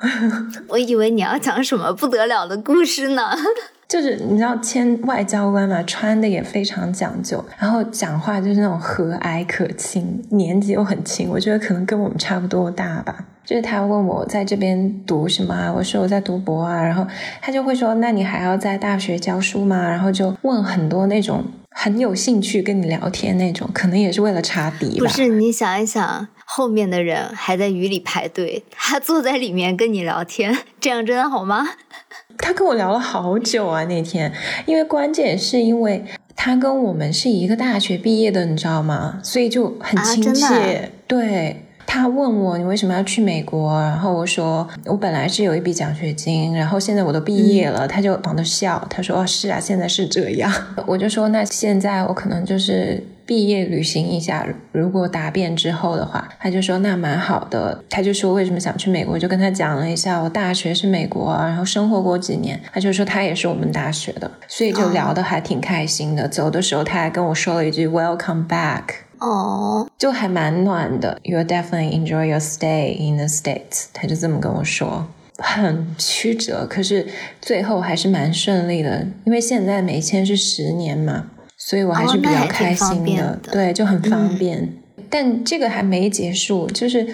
[0.68, 3.32] 我以为你要讲什么不得了的故事呢。
[3.92, 13.26] 就是你知道签外交官嘛，穿的也非常讲究，然后讲话就是那种和蔼可亲，年纪又很轻，我觉得可能跟我们差不多大吧。
[13.44, 17.06] 就是他问我在这边读什么啊，我说我在读博啊，然后
[17.42, 19.90] 他就会说，那你还要在大学教书吗？
[19.90, 25.06] 然后就问很多那种很有兴趣跟你聊天那种，可能也是为了查底吧。
[25.06, 31.68] 不是，你想一想，后面的人还在雨里排队，他坐在里面跟你聊天，这样真的好吗？
[32.42, 34.32] 他跟我聊了好久啊，那天，
[34.66, 36.04] 因为关键是因为
[36.36, 39.20] 他跟我们是一个大学毕业的，你知道吗？
[39.24, 40.92] 所以就很亲切。
[41.08, 50.52] 对他问我你为什么要去美国，然后我说我本来是有一笔奖学金，然后现在我都毕业了，他就忙着笑，他说哦是啊，现在是这样。
[50.86, 53.02] 我就说那现在我可能就是。
[53.32, 57.82] 毕业旅行一下，如果答辩之后的话，他就说那蛮好的。
[57.90, 62.60] 他就说为什么想去美国，就跟他讲了一下，我大学是美国，然后生活过几年。
[62.74, 66.28] 他就说他也是我们大学的，所以就聊得还挺开心的。
[66.28, 68.84] 走的时候他还跟我说了一句 Welcome back，
[69.20, 71.18] 哦，就还蛮暖的。
[71.24, 77.08] You definitely enjoy your stay in the states，他就这么跟我说，很曲折，可是
[77.40, 81.28] 最后还是蛮顺利的，因为现在美签是十年嘛。
[81.64, 84.78] 所以我还是比较开心的，对，就很方便。
[85.10, 87.08] 但这个还没结束，就是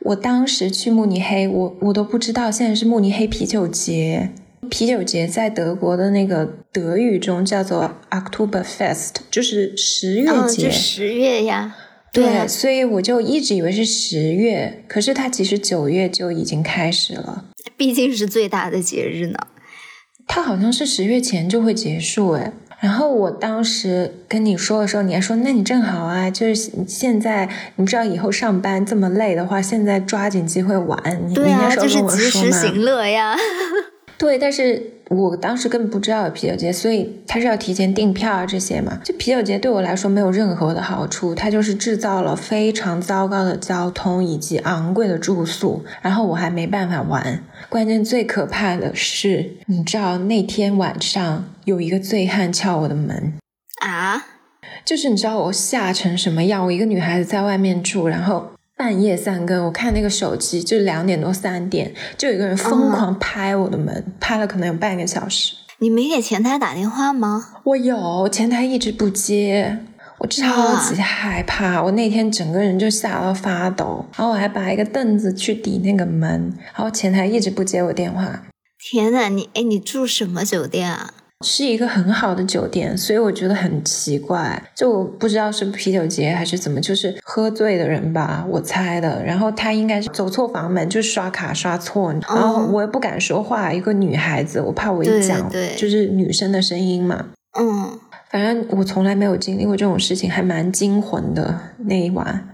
[0.00, 4.30] 我当时去慕尼黑，我我都不知道现在是慕尼黑啤酒节。
[4.70, 10.70] 啤酒节在德国的那个德语中叫做 Oktoberfest，就是十月节。
[10.70, 11.76] 十月呀，
[12.12, 17.44] 对，所以我就一直以为是十月，可是它其实九月就已经开始了。
[17.76, 19.38] 毕竟是最大的节日呢，
[20.26, 22.52] 它好像是十月前就会结束，哎。
[22.84, 31.32] 然后我当时跟你说的时候，你还说，那你正好啊，就是现在你不知道以后上班这么累的话，现在抓紧机会玩。
[31.32, 33.34] 对啊，就是及时行乐呀。
[34.18, 38.98] 对，但是我当时根本不知道有啤酒节，所以他是要提前订票啊这些嘛。
[39.04, 47.42] 就啤酒节对我来说没有任何的好处，它就是制造了非常糟糕的交通以及昂贵的住宿，然后我还没办法玩。
[47.68, 53.34] 关键最可怕的是，你知道那天晚上有一个醉汉敲我的门
[53.80, 54.26] 啊！
[54.84, 56.64] 就是你知道我吓成什么样？
[56.66, 65.54] 我一个女孩子在外面住，然后半夜三更，我看那个手机就两点多三点，就有一个人疯狂拍我的门，拍了可能有半个小时。
[65.78, 67.60] 你没给前台打电话吗？
[67.64, 69.78] 我有，前台一直不接。
[70.18, 78.44] 我超级害怕，我那天整个人就吓到发抖，然后我还把一个凳子去抵那个门，然后前台一直不接我电话。
[78.78, 81.12] 天呐，你哎，你住什么酒店啊？
[81.44, 89.22] 是一个很好的酒店，所以我觉得很奇怪，就我不知道是啤酒节还是怎么，就是喝醉的人吧，我猜的。
[89.22, 97.26] 然后他应该是走错房门，就刷卡刷错，然后我也不敢说话，一个女孩子，我怕我一讲就是女生的声音嘛。
[97.58, 97.98] 嗯。
[98.30, 102.48] 反正我从来没有经历过这种事情，还蛮惊魂的那一晚。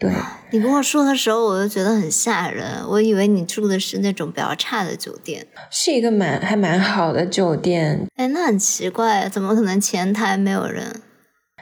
[0.00, 0.12] 对
[0.50, 2.64] 你跟我说的时候，我就觉得很吓人。
[2.88, 8.06] 我以为你住的是那种比较差的酒店，是一个蛮还蛮好的酒店。
[8.14, 11.02] 哎，那很奇怪，怎么可能前台没有人？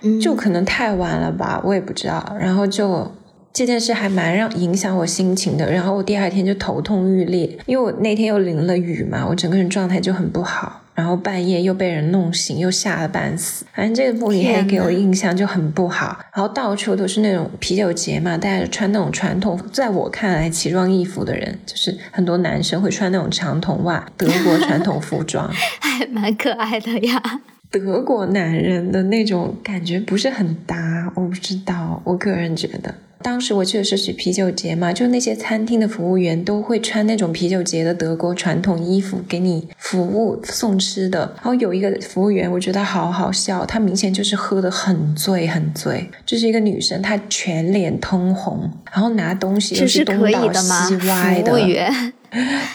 [0.02, 2.36] 嗯，就可能太晚了吧，我也不知道。
[2.38, 3.10] 然后就
[3.54, 5.72] 这件事还蛮让影响我心情的。
[5.72, 10.82] 然后我第二天就头痛欲裂，因为我那天又淋了雨嘛，我整个人状态就很不好。
[10.96, 13.64] 然后半夜又被人弄醒，又吓得半死。
[13.72, 16.18] 反正这个慕尼黑给我印象就很不好。
[16.34, 25.48] 然后到处都是那种啤酒节嘛，大家穿那种传统，在我看来奇装异服的人，就是很多男生会穿那种长筒袜，德国传统服装，
[25.80, 27.40] 还蛮可爱的呀。
[27.70, 32.94] 德国男人的那种感觉不是很搭，我不知道，我个人觉得。
[33.22, 41.32] 当时我去的是去啤酒节嘛，就那些餐厅的服务员都会穿那种啤酒节的德国传统衣服给你服务送吃的。
[41.36, 51.52] 然后有一个服务员，我觉得好好笑，她明显就是喝的很醉很醉，就是一个女生，她全脸通红，然后拿东西又是东倒西歪的。
[51.52, 52.12] 服务员，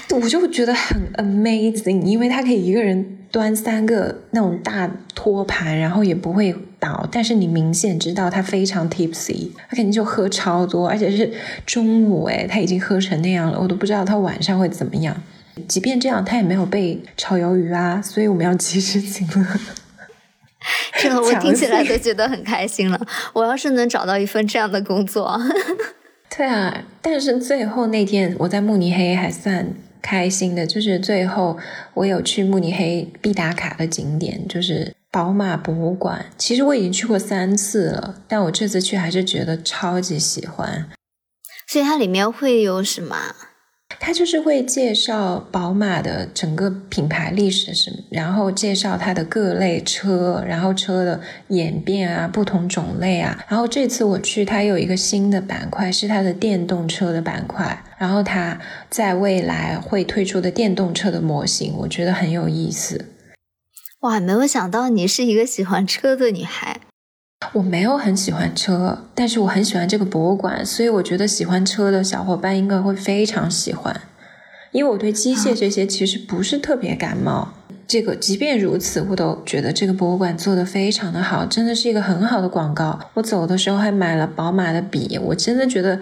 [0.10, 3.18] 我就觉得很 amazing，因为他可以一个人。
[3.32, 11.32] 端三个那种大托盘，然后也不会倒，但是你明显知道他非常 tipsy，他肯定就喝超多，而且是
[11.66, 15.16] 中午诶，他已经喝成那样了，我都不知道他晚上会怎么样。
[15.66, 19.48] 即便这样，他也没有被炒鱿鱼啊，所以我们要及时行乐。
[21.00, 23.00] 这个我听起来都觉得很开心了。
[23.32, 25.40] 我要是能找到一份这样的工作，
[26.36, 29.74] 对啊，但是最后那天我在慕尼黑还算。
[30.04, 31.60] 开心的就是最后
[31.94, 36.26] 我有去慕尼黑必打卡的景点，就是宝马博物馆。
[36.40, 40.90] 其实我已经去过三次了，但我这次去还是觉得超级喜欢。
[41.68, 43.16] 所以它里面会有什么？
[44.04, 53.46] 它就是会介绍宝马的整个品牌历史什么，然后介绍它的各类车，然后车的演变啊，不同种类啊。
[53.48, 63.06] 然后这次我去，它有一个新的板块是它的电动车的板块，然后它在未来会推出的电动车的模型，我觉得很有意思。
[64.00, 66.82] 哇，没有想到你是一个喜欢车的女孩。
[67.54, 74.02] 我没有很喜欢车，但是我很喜欢这个博物馆，所以我觉得喜欢车的小伙伴应该会非常喜欢。
[74.72, 77.54] 因为我对机械这些其实不是特别感冒。
[77.86, 82.98] 这个即便如此，我都觉得这个博物馆做的非常的好，真的是一个很好的广告。
[83.16, 86.00] 我走的时候还买了宝马的笔，我真的觉得，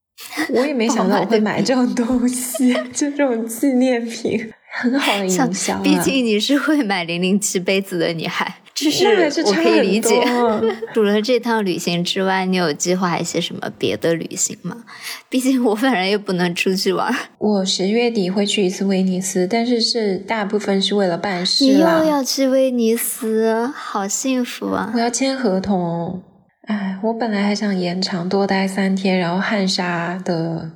[0.54, 5.78] 我也没想到我会买这种东西，就 这种纪念品，很好的营销。
[5.82, 8.60] 毕竟你是会买零零七杯子的女孩。
[8.78, 10.22] 这是我可以理解。
[10.92, 14.84] 除了这趟旅行之外，你有计划一些什么别的旅行吗？
[15.30, 17.10] 毕竟我反正又不能出去玩。
[17.38, 24.92] 我十月底会去一次威尼斯，但是是大部分是为了办事你又要去威尼斯，好幸福啊！
[24.94, 26.22] 我要签合同。
[26.66, 30.70] 哎，我本来还想延长多待三天，然后汉莎的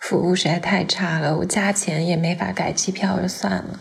[0.00, 3.80] 服务实在太差了，我加钱也没法改机票，就算了。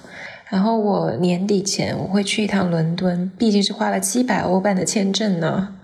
[0.50, 5.76] 然后我年底前我会去一趟伦敦，毕竟是花了七百欧办的签证呢。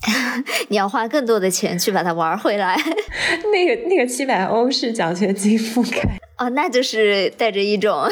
[0.68, 2.76] 你要花更多的钱去把它玩回来。
[3.52, 6.18] 那个那个七百欧是奖学金覆盖。
[6.36, 8.08] 哦，那就是带着一种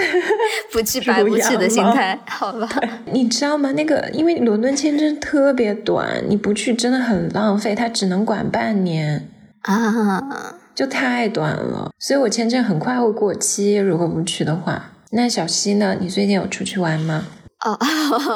[0.72, 2.66] 不去白不去的心态，好吧？
[3.12, 3.72] 你知道吗？
[3.72, 9.28] 那个因为伦敦签证特别短，你不去真的很浪费，它只能管半年
[9.60, 11.90] 啊，就太短了。
[11.98, 14.92] 所以我签证很快会过期，如果不去的话。
[15.10, 15.96] 那小溪呢？
[15.98, 17.26] 你最近有出去玩吗？
[17.64, 17.78] 哦，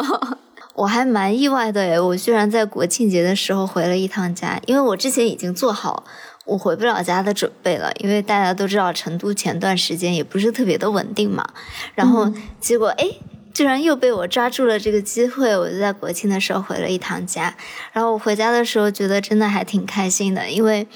[0.74, 6.04] 我还蛮意外的诶，我居然在国庆节的时候回了一趟家，因为我之前已经做好
[6.46, 11.46] 我回不了家的准备了，因为大家都知道成都前段时间也不是特别的稳定嘛。
[11.94, 13.06] 然后结果哎，
[13.52, 17.54] 居然又被我抓住了这个机会，我就在国庆的时候回了一趟家。
[17.92, 20.88] 然后我回家的时候觉得真的还挺开心的，因为。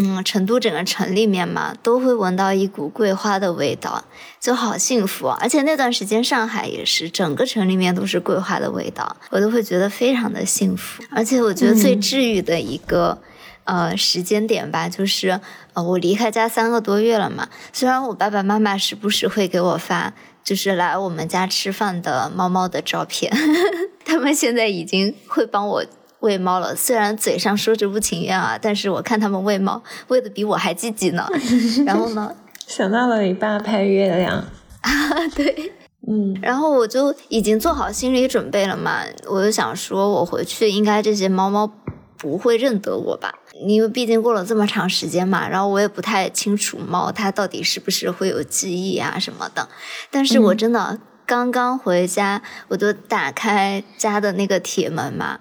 [0.00, 4.04] 嗯，成都整个城里面嘛，都会闻到一股桂花的味道，
[4.38, 5.26] 就好幸福。
[5.26, 11.02] 而且那段时间上海也是，整个城里面都是桂花的味道，我都会觉得非常的幸福。
[11.10, 13.18] 而且我觉得最治愈的一个
[13.64, 15.40] 呃时间点吧，就是
[15.72, 17.48] 呃我离开家三个多月了嘛。
[17.72, 23.36] 虽然我爸爸妈妈时不时会给我发，就是来我们家吃饭的猫猫的照片，
[24.06, 25.84] 他们现在已经会帮我。
[26.20, 31.26] 喂猫了，虽然嘴上说着不情愿啊，但是我看他们喂猫喂的比我还积极呢。
[31.86, 32.34] 然后呢，
[32.66, 34.44] 想到了你爸拍月亮。
[34.82, 34.90] 啊，
[35.34, 35.72] 对，
[36.08, 41.70] 嗯，然后我就已经做好心理准备了嘛，我就想说，我回去应该这些猫猫
[42.16, 43.34] 不会认得我吧，
[43.66, 49.68] 因为毕竟过了这么长时间嘛，然后我也不太清楚猫它到底是不是会有记忆啊什么的，
[50.10, 55.38] 但是我真的刚刚回家，我就打开家的那个铁门嘛。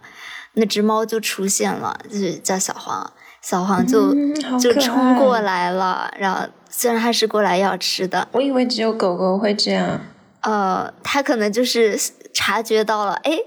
[0.58, 3.14] 那只猫就出现了，就是叫小黄。
[3.42, 4.14] 小黄就
[4.60, 10.02] 就冲过来了，然后虽然它是过来要吃的，我以为只有狗狗会这样。
[10.42, 11.98] 呃，它可能就是
[12.34, 13.38] 察觉到了，哎，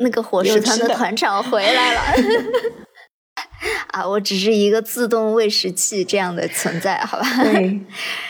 [0.00, 2.00] 那个伙食团的团长回来了。
[3.92, 7.42] 啊，我只是一个自动喂食器这样的存在，好吧？
[7.42, 7.80] 对，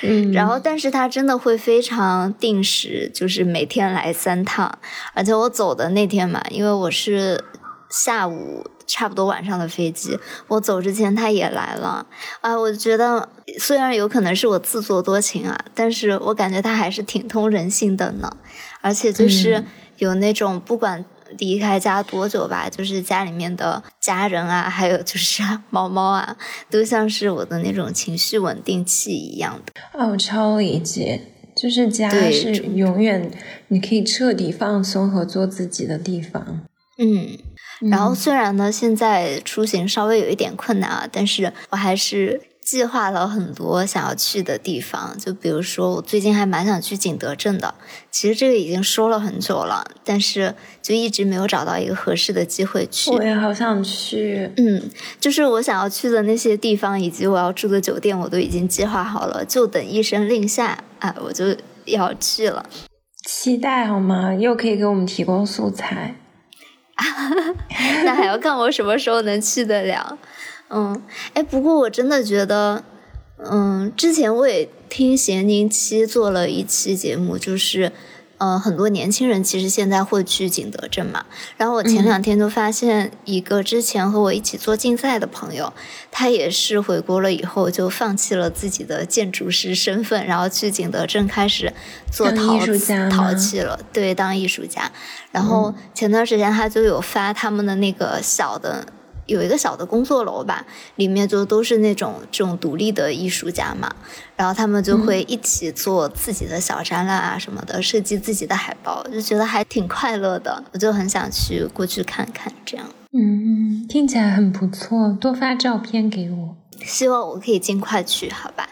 [0.03, 0.33] 嗯。
[0.33, 4.79] 然后，但是它真的会非常定时，就是每天来三趟。
[5.15, 7.43] 而且我走的那天嘛，因为我是
[7.91, 10.19] 下午差不多晚上的飞机，
[10.49, 12.07] 我走之前他也来了。
[12.41, 13.29] 啊，我觉得
[13.59, 18.37] 虽然有可能是我自作多情啊，但是我感觉他还是挺通人性的呢。
[18.81, 19.65] 而且就是
[19.99, 21.05] 有那种不管。
[21.37, 22.71] 离开家多久吧？
[22.71, 26.35] 就是家里面的家人啊，还有就是猫猫啊，
[26.71, 29.75] 都像是我的那种情绪稳定器一样的。
[29.93, 31.21] 啊，我超理解，
[31.55, 33.31] 就是家是永远
[33.69, 36.63] 你可以彻底放松和做自己的地方。
[36.97, 37.37] 嗯，
[37.91, 42.41] 然后虽然呢，现在出行稍微有一点困难啊，但是我还是。
[42.61, 47.75] 计划了很多想要去的地方，就比如说我最近还蛮想去景德镇的。
[48.11, 53.11] 其实这个已经说了很久了，但是就一直没有找到一个合适的机会去。
[53.11, 54.53] 我也好想去。
[54.59, 54.83] 嗯，
[55.19, 61.57] 就是我想要去的那些地方以及我要住的酒店，我都已经计划好了，就等一声令下，哎，我就
[61.87, 62.69] 要去了。
[63.25, 64.35] 期待好吗？
[64.35, 66.17] 又可以给我们提供素材。
[68.05, 70.19] 那还要看我什么时候能去得了。
[70.71, 71.03] 嗯，
[71.35, 72.85] 哎，不过我真的觉得，
[73.39, 77.93] 嗯，之前我也听咸宁七做了一期节目，就是，
[78.39, 81.25] 呃，很多年轻人其实现在会去景德镇嘛。
[81.57, 85.73] 然后我前两天就发现一个之前和我一起做竞赛的朋友，
[86.11, 91.73] 他也是回国了以后就放弃了自己的建筑师身份，然后去景德镇开始
[92.11, 92.59] 做陶
[93.11, 94.91] 陶器了，对，当艺术家。
[95.33, 98.87] 然后前段时间他就有发他们的那个小的。
[99.29, 100.67] 有一个小的工作楼吧，
[100.97, 103.95] 里面就都是那种这种独立的艺术家嘛，
[104.35, 112.87] 然后他们就会一起做自己的小展览啊什么的，设计自己的海报，就觉得还挺快乐的，我就很想去过去看看这样。
[113.13, 118.69] 嗯，听起来很不错，多发照片给我，希望我可以尽快去，好吧。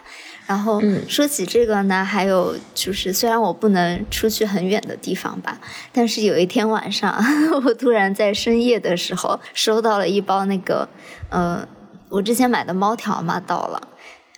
[0.47, 5.59] 然后说起这个呢，还有就是，虽然我不能出去很远的地方吧，
[5.91, 7.21] 但是有一天晚上，
[7.65, 10.87] 我突然在深夜的时候收到了一包那个，
[11.29, 11.67] 呃，
[12.07, 13.89] 我之前买的猫条嘛到了，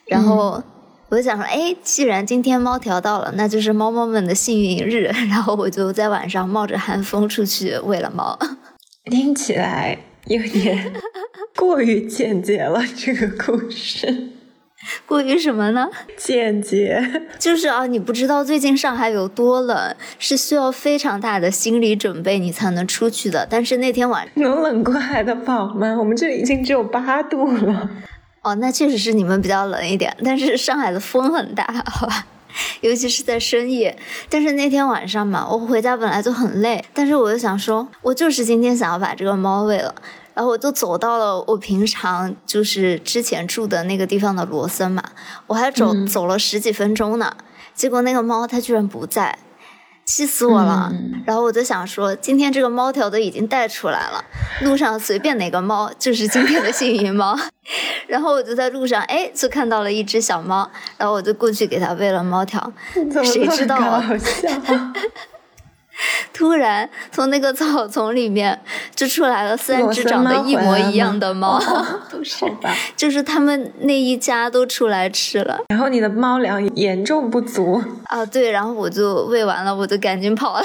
[0.06, 0.62] 然后
[1.10, 8.36] 我就想说，哎，既然今天猫条到了，那就是猫猫们的幸运日， 然后我就在晚上冒着寒风出去喂了猫。
[9.06, 10.92] 听起来有点
[11.56, 14.39] 过于简洁了，这个故事。
[15.06, 15.90] 过于什么呢？
[16.18, 17.02] 简洁，
[17.40, 23.48] 就是啊，你不知道最近上海有多冷，是需要非常大的心理准备你才能出去的。
[23.50, 25.96] 但是那天晚能冷过海的宝吗？
[25.98, 27.90] 我们这里已经只有八度了。
[28.42, 32.26] 哦，那确实是你们比较冷一点，但是上海的风很大，好吧，
[32.82, 33.98] 尤其是在深夜。
[34.30, 39.94] 但是那天晚上嘛，我回家本来就很累，但是我就想说，我就是今天想要把这个猫喂了。
[40.40, 45.04] 然后我就走到了我平常就是之前住的那个地方的罗森嘛，
[45.48, 47.36] 我还走走了十几分钟呢，
[47.76, 49.38] 结果那个猫它居然不在，
[50.06, 50.94] 气死我了。
[51.26, 54.24] 然后我就想说，今天这个猫条都已经带出来了，
[54.62, 57.38] 路上随便哪个猫就是今天的幸运猫。
[58.08, 64.02] 然后我就在路上，哎，就看到了一只小猫，然后我就过去给它喂了猫条，谁知道啊？
[66.34, 68.60] 突然从那个草丛里面
[68.96, 71.60] 就出来了三只长得一模一样的猫，
[72.10, 72.74] 都是吧？
[72.96, 75.60] 就是他们那一家都出来吃了。
[75.70, 78.26] 然后你的猫粮严重不足啊？
[78.26, 80.64] 对，然后我就喂完了，我就赶紧跑了。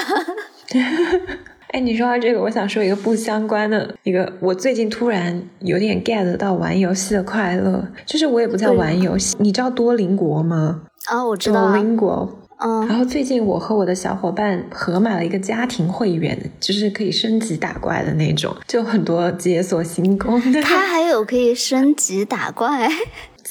[1.71, 10.81] 哎，你说到这个，我想说一个不相关的一个，我最近突然有点 get 到玩游戏的快乐，就是我也不在玩游戏，你知道多邻国吗？
[11.07, 12.39] 啊，我知道多邻国。
[12.67, 20.63] 嗯，然后最近我和我的小伙伴合买了一个家庭会员，就是可以升级打怪的那种，就很多解锁新功能。
[20.63, 22.89] 它还有可以升级打怪。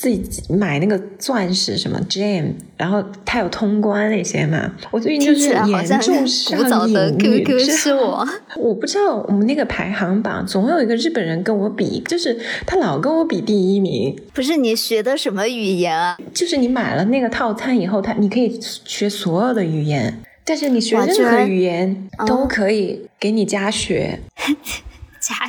[0.05, 4.71] 自己买那个钻石什么 gem，然后它有通关那些嘛？
[4.91, 8.29] 我最近就是严重上瘾，是我。
[8.61, 14.15] 我不知道我们那个排行榜总有一个日本人跟我比，就是他老跟我比第一名。
[14.35, 16.19] 不是你学的什么语言啊？
[16.35, 24.21] 就是你买了那个套餐以后，他你可以学所有的语言，但是你学任何语言都可以给你加血。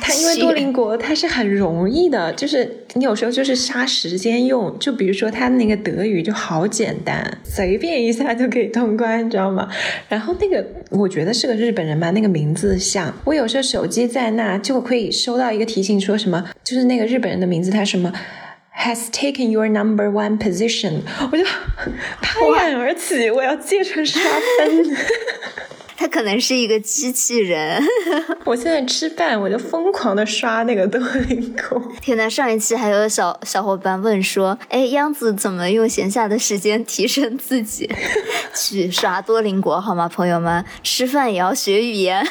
[0.00, 9.68] 它因为多邻国它是很容易的，就是你有时候就是杀时间用，就比如说它那个德语就好简单，随便一下就可以通关，你知道吗？
[10.08, 18.10] 然后那个我觉得是个日本人吧，那个名字像我有时候手机在那就可以收到一个提醒，说什么就是那个日本人的名字，他什么
[18.74, 21.44] has taken your number one position，我就
[22.22, 24.22] 拍案而起，我要借着刷
[24.58, 24.96] 分。
[25.96, 27.82] 他可能是一个机器人。
[28.44, 31.80] 我现在吃饭，我就疯狂的刷那个多邻国。
[32.00, 37.90] 天呐，上一期还有小小伙伴问说：“哎，央子怎么用闲下的时间提升自己？
[38.54, 40.64] 去刷多邻国好吗，朋友们？
[40.82, 42.26] 吃饭也要学语言。”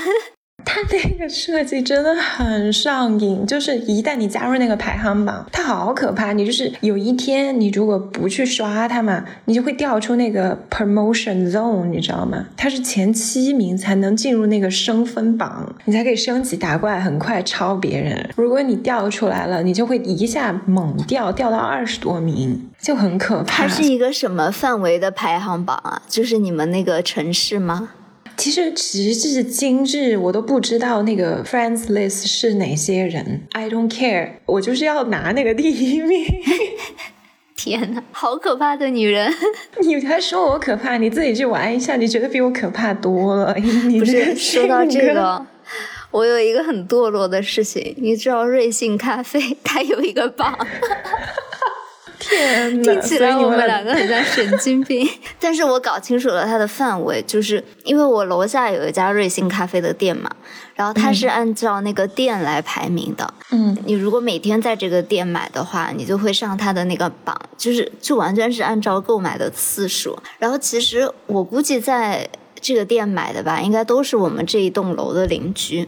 [0.75, 6.33] 它那个设计真的很上瘾，就是一旦你加入那个排行榜，它好可怕。
[6.33, 12.47] 你就是有一天你如果不去刷它嘛，你就会掉出那个 promotion zone，你知道吗？
[12.57, 18.29] 它是前七名才能进入那个升分榜，你才可以升级打怪，很快超别人。
[18.35, 23.63] 如果你掉出来了，你就会一下猛掉，掉到二十多名，就很可怕。
[23.63, 26.01] 它是一个什么范围的排行榜啊？
[26.09, 27.91] 就是你们那个城市吗？
[28.37, 33.41] 其实直至今日，我都不知道那个 friends list 是哪些人。
[33.51, 36.25] I don't care，我就是要拿那个第一名。
[37.55, 39.33] 天哪，好可怕的女人！
[39.81, 40.97] 你还说我可怕？
[40.97, 43.55] 你自己去玩一下，你觉得比我可怕多了。
[43.87, 45.45] 你不是说到这个，
[46.11, 50.55] 我有一个很堕落的事情，你知道瑞幸咖啡它有一个榜。
[52.29, 55.07] 天听起来我们两个很像神经病。
[55.39, 60.29] 但是我搞清楚了它的范围，就是因为我楼下有一家瑞幸咖啡的店嘛，
[60.75, 63.33] 然后它是按照那个店来排名的。
[63.51, 70.17] 嗯，你如果每天在这个店买的话，你就会上它的那个榜，就是就完全是按照购买的次数。
[70.39, 72.27] 然后其实我估计在
[72.59, 75.87] 这个店买的吧，应该都是我们这一栋楼的邻居。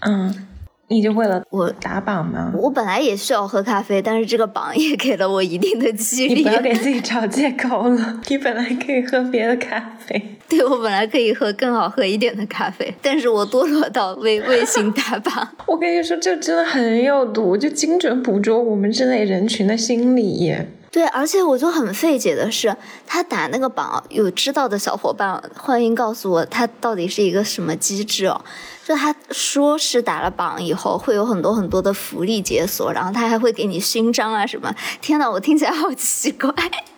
[0.00, 0.47] 嗯。
[0.88, 2.50] 你就为了我打榜吗？
[2.54, 6.34] 我本来也需要喝咖啡，但是这个榜也给了我一定的激励。
[6.36, 10.36] 你不要给自己找借口了，你本来可以喝别的咖啡。
[10.48, 15.46] 对，我本来可以喝更好喝一点的咖啡，但是我堕落到为卫星打榜。
[15.66, 20.54] 我跟你说，这真的很有毒，就精准捕捉我们这类人群的心理。
[20.90, 22.74] 对，而且我就很费解的是，
[23.06, 28.40] 他打那个榜，有知道的小伙伴欢迎告诉我，他到底是一个什么机制哦？
[28.88, 34.74] 就他说是打了榜以后会有很多很多的福利解锁，然后他还会给你勋章啊什么。
[35.02, 36.50] 天呐，我听起来好奇怪。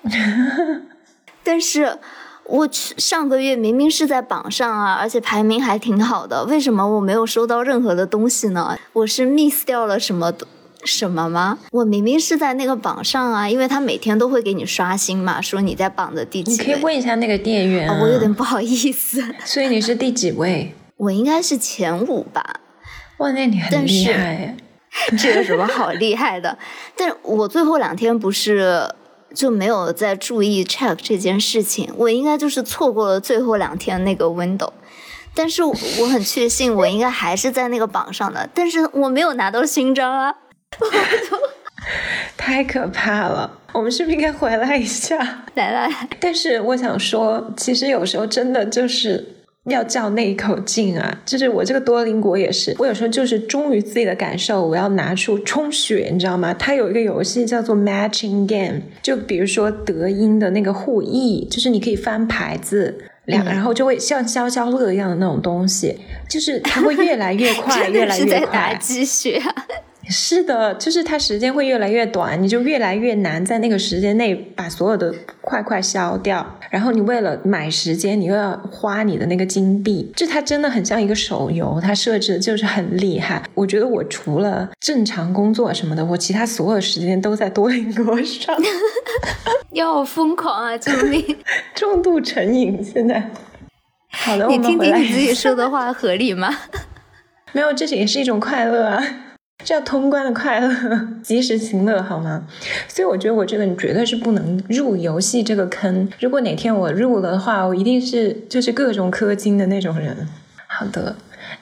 [1.43, 1.99] 但是，
[2.45, 8.79] 我去上个月明明是在榜上啊，而且排名还挺好的，为什么我没有收到任何的东西呢？
[8.93, 10.33] 我是 miss 掉了什么
[10.85, 11.59] 什么吗？
[11.73, 16.53] 我明明是在那个榜上啊，因为他每天都会给你刷新嘛，说你在榜的第几。
[16.53, 17.89] 你可以问一下那个店员。
[18.01, 19.25] 我有点不好意思。
[19.45, 20.73] 所以你是第几位？
[21.01, 22.61] 我应该是前五吧，
[23.17, 24.55] 哇，那你很厉害。
[25.17, 26.59] 这有什么好厉害的？
[26.95, 28.87] 但我最后两天不是
[29.35, 34.71] 就没有在注意 check 这件事情，我应该就是错过了最后两天那个 window。
[35.33, 35.73] 但是我
[36.13, 40.35] 很确信，我应该还是在那个榜上的，但是我没有拿到勋章啊！
[42.37, 45.17] 太可怕了，我们是不是应该回来一下？
[45.55, 49.37] 来来，但是我想说，其实有时候真的就是。
[49.69, 51.21] 要较那一口劲啊！
[51.27, 56.55] 就是我这个多邻国也是，我有时候就是忠于自己的感受，我要拿出充血，你知道吗？
[56.55, 65.99] 它有一个游戏叫做 Matching Game，就比如说德英的那个互译，就是你可以翻牌子，两然后就会像消消乐一样的那种东西，
[66.29, 68.73] 就是它会越来越快， 越来越快。
[68.73, 69.43] 打鸡血。
[70.11, 76.59] 是的，就是它时间会越来越短，你就越来越难在那个时间内把所有的块块消掉。
[76.69, 80.13] 然后你为了买时间，你又要花你的那个金币。
[80.17, 83.43] 就它真的很像一个手游，它设置的就是很厉害。
[83.55, 88.57] 我觉得我除了正常工作什么的，我其他所有时间都在多邻国上。
[89.71, 90.77] 你好疯狂啊！
[90.77, 91.25] 救命！
[91.77, 93.31] 重度成瘾，现在。
[94.11, 96.53] 好的，你听听你自己说的话合理吗？
[97.53, 99.03] 没有，这也是一种快乐啊。
[99.65, 100.69] 这叫通关的快乐，
[101.23, 102.45] 及时行乐，好吗？
[102.89, 106.09] 所以我觉得我这个你绝对是不能入游戏这个坑。
[106.19, 110.17] 如果哪天我入了的话，我一定是就是各种氪金的那种人。
[110.67, 111.15] 好的，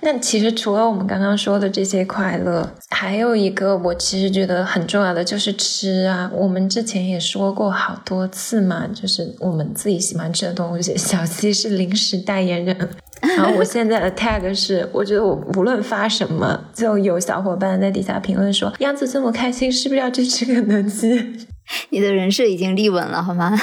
[0.03, 6.31] 那其实除了我们刚刚说的这些快乐，还有一个我其实觉得很重要的就是吃啊。
[6.33, 10.97] 我们之前也说过好多次嘛，就是我们自己喜欢吃的东西。
[10.97, 12.89] 小七是零食代言人。
[13.37, 21.47] 然后我现在的 tag 是，我觉得我无论发什么，就有小伙伴在底下评论说：“样子这么开心，是不是要去吃肯德基？”
[21.91, 23.59] 你的人设已经立稳了，好吗？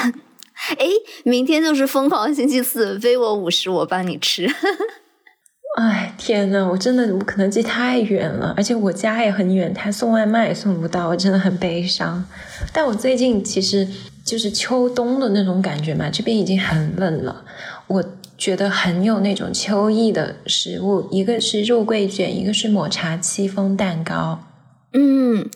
[0.78, 0.86] 哎，
[1.24, 4.46] 明天就是疯狂星期四，飞我五十，我帮你吃。
[5.78, 12.24] 哎，天呐，我真的我肯德基太远了，而且我家也很远，他送外卖也送不到，我真的很悲伤。
[12.72, 13.86] 但我最近其实
[14.24, 17.44] 就是秋冬的那种感觉嘛，这边已经很冷了，
[17.88, 18.02] 我
[18.38, 24.40] 觉得很有那种秋意的食物，一个是肉桂卷，一个是抹茶戚风蛋糕。
[24.92, 25.48] 嗯，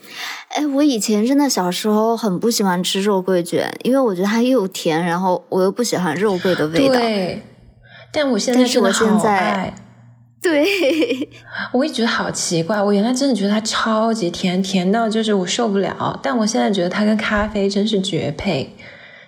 [0.49, 6.95] 哎，我以前真的小时候很不喜欢吃肉桂卷，因为我觉得它又甜，然后我又不喜欢肉桂的味道。
[6.95, 7.43] 对，
[8.13, 9.73] 但我现在是我现在。
[10.43, 10.65] 对，
[11.73, 12.83] 我也觉得好奇怪。
[12.83, 16.19] 我原来真的觉得它超级甜，甜到就是我受不了。
[16.23, 18.75] 但我现在觉得它跟咖啡真是绝配，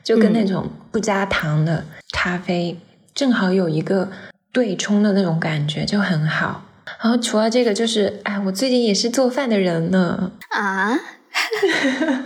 [0.02, 2.74] 就跟那种不加糖的咖啡
[3.14, 4.08] 正好有一个
[4.52, 6.62] 对冲的那种感觉，就很好。
[7.02, 10.32] 然后除了这个，就是哎，我最近也是做饭的人呢。
[10.50, 10.98] 啊。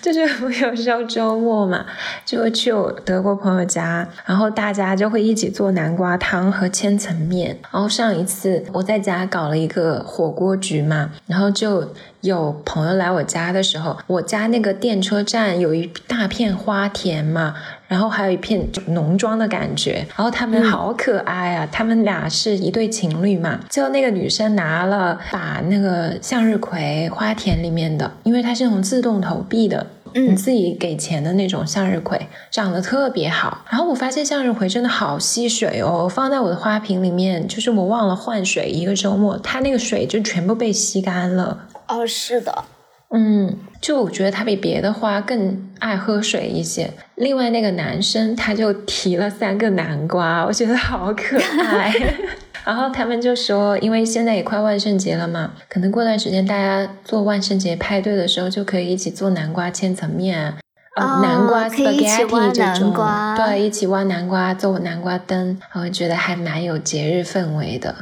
[0.00, 1.84] 就是我有时候周末嘛，
[2.24, 7.58] 就会去我德国朋友家，然后大家就会一起做南瓜汤和千层面。
[7.72, 17.54] 然后上一次我在家搞了一个火锅局嘛，然后就有朋友来我家的时候，我家那个电车站有一大片花田嘛，
[17.86, 20.06] 然后还有一片农庄的感觉。
[20.16, 29.86] 然后他们好可爱啊，他们俩是一对情侣嘛，就那个女生拿了把那个向日葵，花田里面的，因为它是那种自动投币的。
[30.14, 32.18] 你自己给钱的那种向日葵
[32.50, 41.58] 长得特别好，然后我发现向日葵真的好吸水哦，放在我的花瓶里面，就是我忘了换水一个周末，它那个水就全部被吸干了。
[41.88, 42.64] 哦，是的，
[43.10, 46.90] 嗯，就我觉得他比别的花更爱喝水一些。
[47.14, 51.92] 另外那个男生他就提了三个南瓜，我觉得好可爱。
[52.66, 60.54] 然后他们就说，因为现在也快万圣节了嘛，可能过段时间大家做万圣节派对的时候，就可以一起做南瓜千层面，
[60.96, 62.92] 啊，南瓜 spaghetti 这种，
[63.34, 67.94] 对，一起挖南瓜做南瓜灯，我觉得还蛮有节日氛围的。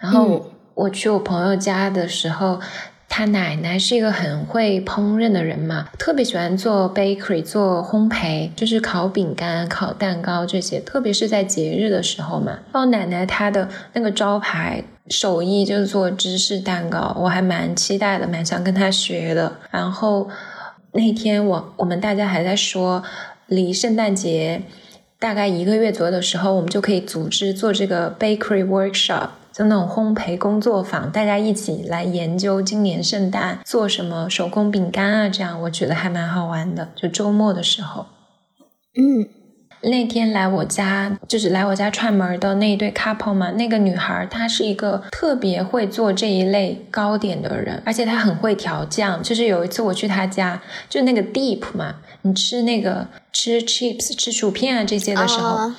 [0.00, 2.58] 然后我去我朋友家的时候。
[3.12, 12.60] 他奶奶是一个很会烹饪的人嘛，特别喜欢做 bakery 做烘焙，就是烤饼干、烤蛋糕这些，特别是在节日的时候嘛。
[12.72, 19.56] 然后奶奶她的那个招牌手艺就是做芝士蛋糕，我还蛮期待的，蛮想跟她学的。
[19.72, 20.30] 然后
[20.92, 23.02] 那天我我们大家还在说，
[23.48, 24.62] 离圣诞节
[25.18, 29.30] 大概一个月左右的时候，我们就可以组织做这个 bakery workshop。
[29.52, 36.88] 就那种烘焙工作坊，大家一起来研究今年圣诞做什么手工饼干啊，这样我觉得还蛮好玩的。
[36.94, 38.06] 就周末的时候，
[38.96, 39.28] 嗯，
[39.82, 49.22] 那天来我家就是来我家串门的那一对 couple 嘛，那个女孩她是一个特别会做这一类糕点的人，而且她很会调酱。
[49.22, 55.72] 就是有一次我去她家，就那个 deep 嘛，你吃那个吃 chips 吃薯片啊这些的时候。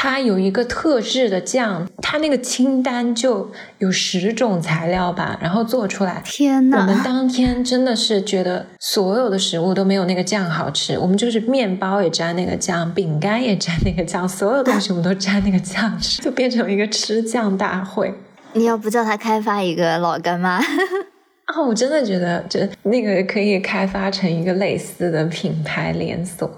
[0.00, 6.22] 它有一个特制的酱，它那个清单就有十种材料吧，然后做出来。
[6.24, 10.96] 天呐，我们当天真的是觉得所有的食物都没有那个酱好吃。
[10.96, 18.14] 我们就是面包也沾那个酱，饼干也沾那个酱，所有东西我们都沾那个酱吃， 就变成一个吃酱大会。
[18.52, 20.60] 你要不叫他开发一个老干妈？
[21.46, 26.48] 啊，我真的觉得这那个可以开发成一个类似的品牌连锁。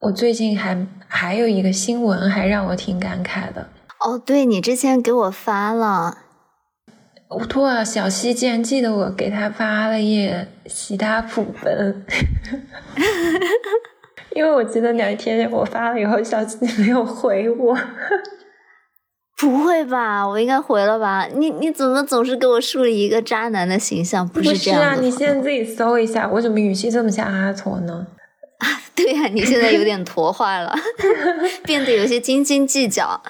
[0.00, 3.68] 我最近还还有一个新闻，还让我挺感慨的。
[3.98, 6.16] 哦，对你之前给我发了，
[7.28, 12.06] 我托啊，小西竟然记得我给他发了耶，喜他普奔。
[14.34, 17.76] 因为我记得那一天我发了以后，小西没有回我。
[19.36, 20.26] 不会吧？
[20.26, 21.26] 我应该回了吧？
[21.34, 24.26] 你你怎么总是给我树立一个渣男的形象？
[24.26, 24.96] 不是这样啊！
[24.98, 28.06] 你现在自己搜一下，我怎么语气这么像阿驼呢？
[28.94, 30.74] 对呀，你现在有点 驼化了，
[31.64, 33.20] 变得有些斤斤计较。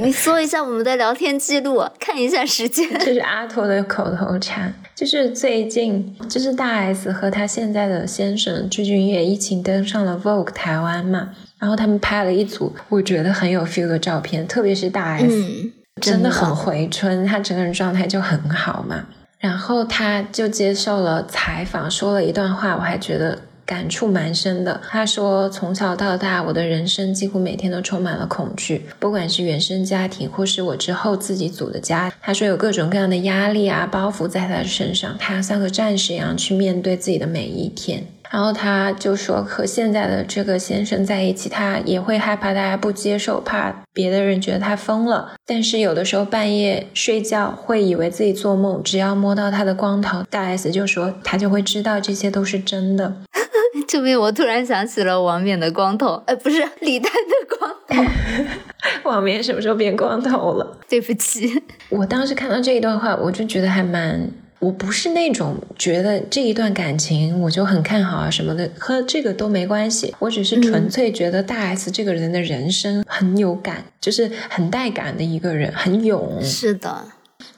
[0.00, 2.86] 你搜一下我们的聊天记录，看一下时间。
[2.98, 4.74] 这是阿驼的口头禅。
[4.94, 15.70] 就是最近，就是大 S 和他现在的先生具俊晔一起登上了 Vogue 台湾嘛，然后他们拍了一组我觉得很有 feel 的照片，特别是大 S，
[16.02, 19.06] 真的很回春，他整个人状态就很好嘛。
[19.38, 23.38] 然后他就接受了采访，说了一段话，我还觉得。
[23.66, 24.80] 感触蛮深的。
[24.88, 38.06] 他说：“从小到大，我的人生几乎每天都充满了恐惧，不管是原生家庭，或是我之后自己组的家。”他说有各种各样的压力啊，包袱在他的身上，他像个战士一样去面对自己的每一天。
[38.28, 45.32] 然后他就说，和现在的这个先生在一起，他也会害怕大家不接受，怕别的人觉得他疯了。
[45.46, 53.14] 但是有的时候半夜睡觉会以为自己做梦，只要摸到他的光头，大 S 就说他就会知道这些都是真的。
[53.86, 54.18] 救命！
[54.18, 58.12] 我突然想起了王冕的光头，呃，不是李诞的光头。
[59.10, 60.78] 王冕什么时候变光头了？
[60.88, 64.30] 对不起，我当时看到这一段话，我就觉得还蛮……
[64.58, 70.14] 我不是那种觉得这一段感情我就很看好啊什么的，和这个都没关系。
[70.18, 76.42] 我只是纯粹觉得大 S 这个人的人生很有感，就是很带感的一个人，很勇。
[76.42, 77.04] 是的。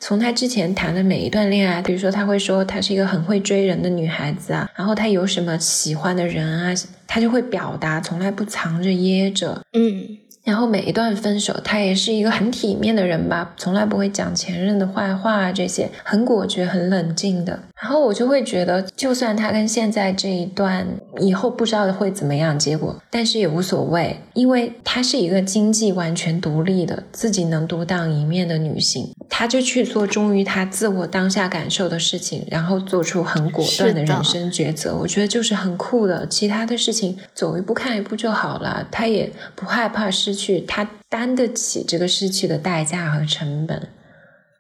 [0.01, 6.74] 从他之前谈的每一段恋爱，比如说他会说他是一个很会追人的女孩子啊，然后他有什么喜欢的人啊，
[7.07, 9.61] 他就会表达，从来不藏着掖着。
[9.72, 10.18] 嗯。
[10.49, 17.61] 然后每一段分手，他也是一个很体面的人吧，从来不会讲前任的坏话啊，这些很果决、很冷静的。
[17.78, 20.84] 然后我就会觉得，就算他跟现在这一段
[21.20, 34.96] 以后不知道会怎么样结果，但是也无所谓，因为她是一个经济完全独立的、自己能独当一面的女性，她就去做忠于她自我当下感受的事情，然后做出很果断的人生抉择。
[34.96, 36.26] 我觉得就是很酷的。
[36.26, 43.89] 其他的事情走一步看一步就好了，她也不害怕失去，他担得起这个失去的代价和成本。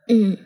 [0.08, 0.36] 嗯。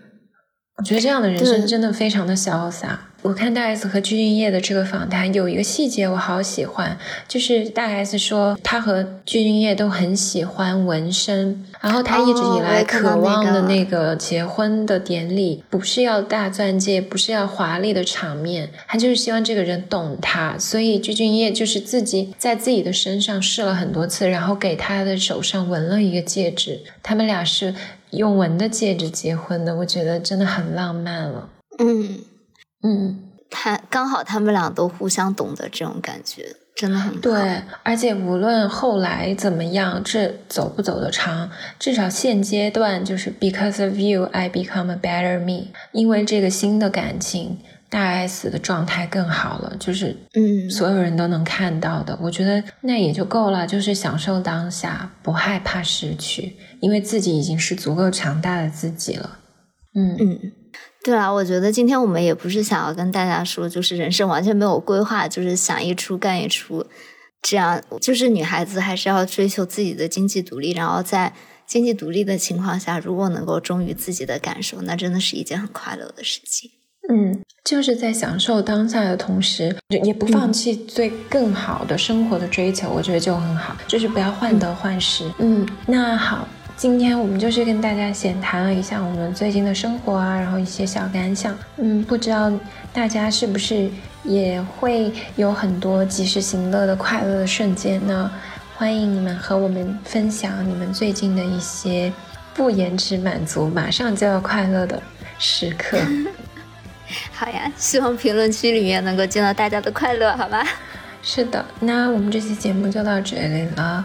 [0.76, 3.11] 我觉得这样的人生真的非常的潇洒。
[3.22, 6.98] 我看大 S 和鞠婧祎的这个访谈，有一个细节我好喜欢，
[7.28, 27.74] 就是大 S 说她和鞠婧祎都很喜欢纹身，然后她一直以来渴望的那个结婚的典礼，不是要大钻戒，不是要华丽的场面，她就是希望这个人懂她，所以鞠婧祎就是自己在自己的身上试了很多次，然后给她的手上纹了一个戒指，他们俩是。
[28.12, 31.48] 用纹的戒指结婚的，我觉得真的很浪漫了。
[31.78, 32.18] 嗯
[32.82, 33.18] 嗯，
[33.50, 37.62] 他刚好他们俩都互相懂得，这种感觉真的很对。
[37.82, 47.58] 而且无论后来怎么样，这走不走得长，至少现阶段就是 because of you I become a better me，因为这个新的感情。
[47.92, 52.18] 大 S 的状态更好了，就是嗯，所有人都能看到的。
[52.22, 59.38] 我觉得那也就够了，就是享受当下，不害怕失去，因为自己已经是足够强大的自己了。
[59.94, 60.38] 嗯嗯，
[61.04, 66.86] 对啊，我觉得今天我们也不是想要跟大家说，就是人生完全没有规划，就是想一出干一出，
[67.42, 71.32] 这样就是女孩子还是要追求自己的经济独立，然后在
[71.66, 76.70] 经济独立的情况下，如果能够忠于自己的感受，那真的是一件很快乐的事情。
[77.08, 85.28] 嗯，就是在享受当下的同时，也不放弃对更好的生活的追求，我觉得就很好，就是不要患得患失。
[85.38, 86.46] 嗯，那好，
[86.76, 91.56] 今天我们就是跟大家闲谈了一下我们最近的生活啊，然后一些小感想。
[91.76, 92.50] 嗯，不知道
[92.92, 93.88] 大家是不是
[94.24, 98.30] 也会有很多及时行乐的快乐的瞬间呢？
[98.76, 102.12] 欢迎你们和我们分享你们最近的一些
[102.52, 105.00] 不延迟满足、马上就要快乐的
[105.38, 105.98] 时刻。
[107.32, 110.64] 好呀，希望评论区里面能够见到大家的快乐，好吗？
[111.22, 114.04] 是的，那我们这期节目就到这里了。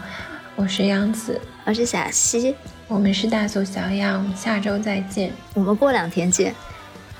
[0.54, 2.54] 我是杨子，我是小溪，
[2.86, 5.30] 我们是大俗小雅，我们下周再见。
[5.52, 6.54] 我们过两天见。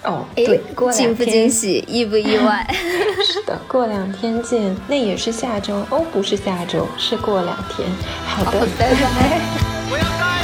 [0.03, 2.66] 哦，对，过惊不惊喜，意不意外？
[3.22, 7.86] 是的，过两天见，那也是下周哦，不是下周，是过两天。
[8.24, 10.28] 好的，拜拜。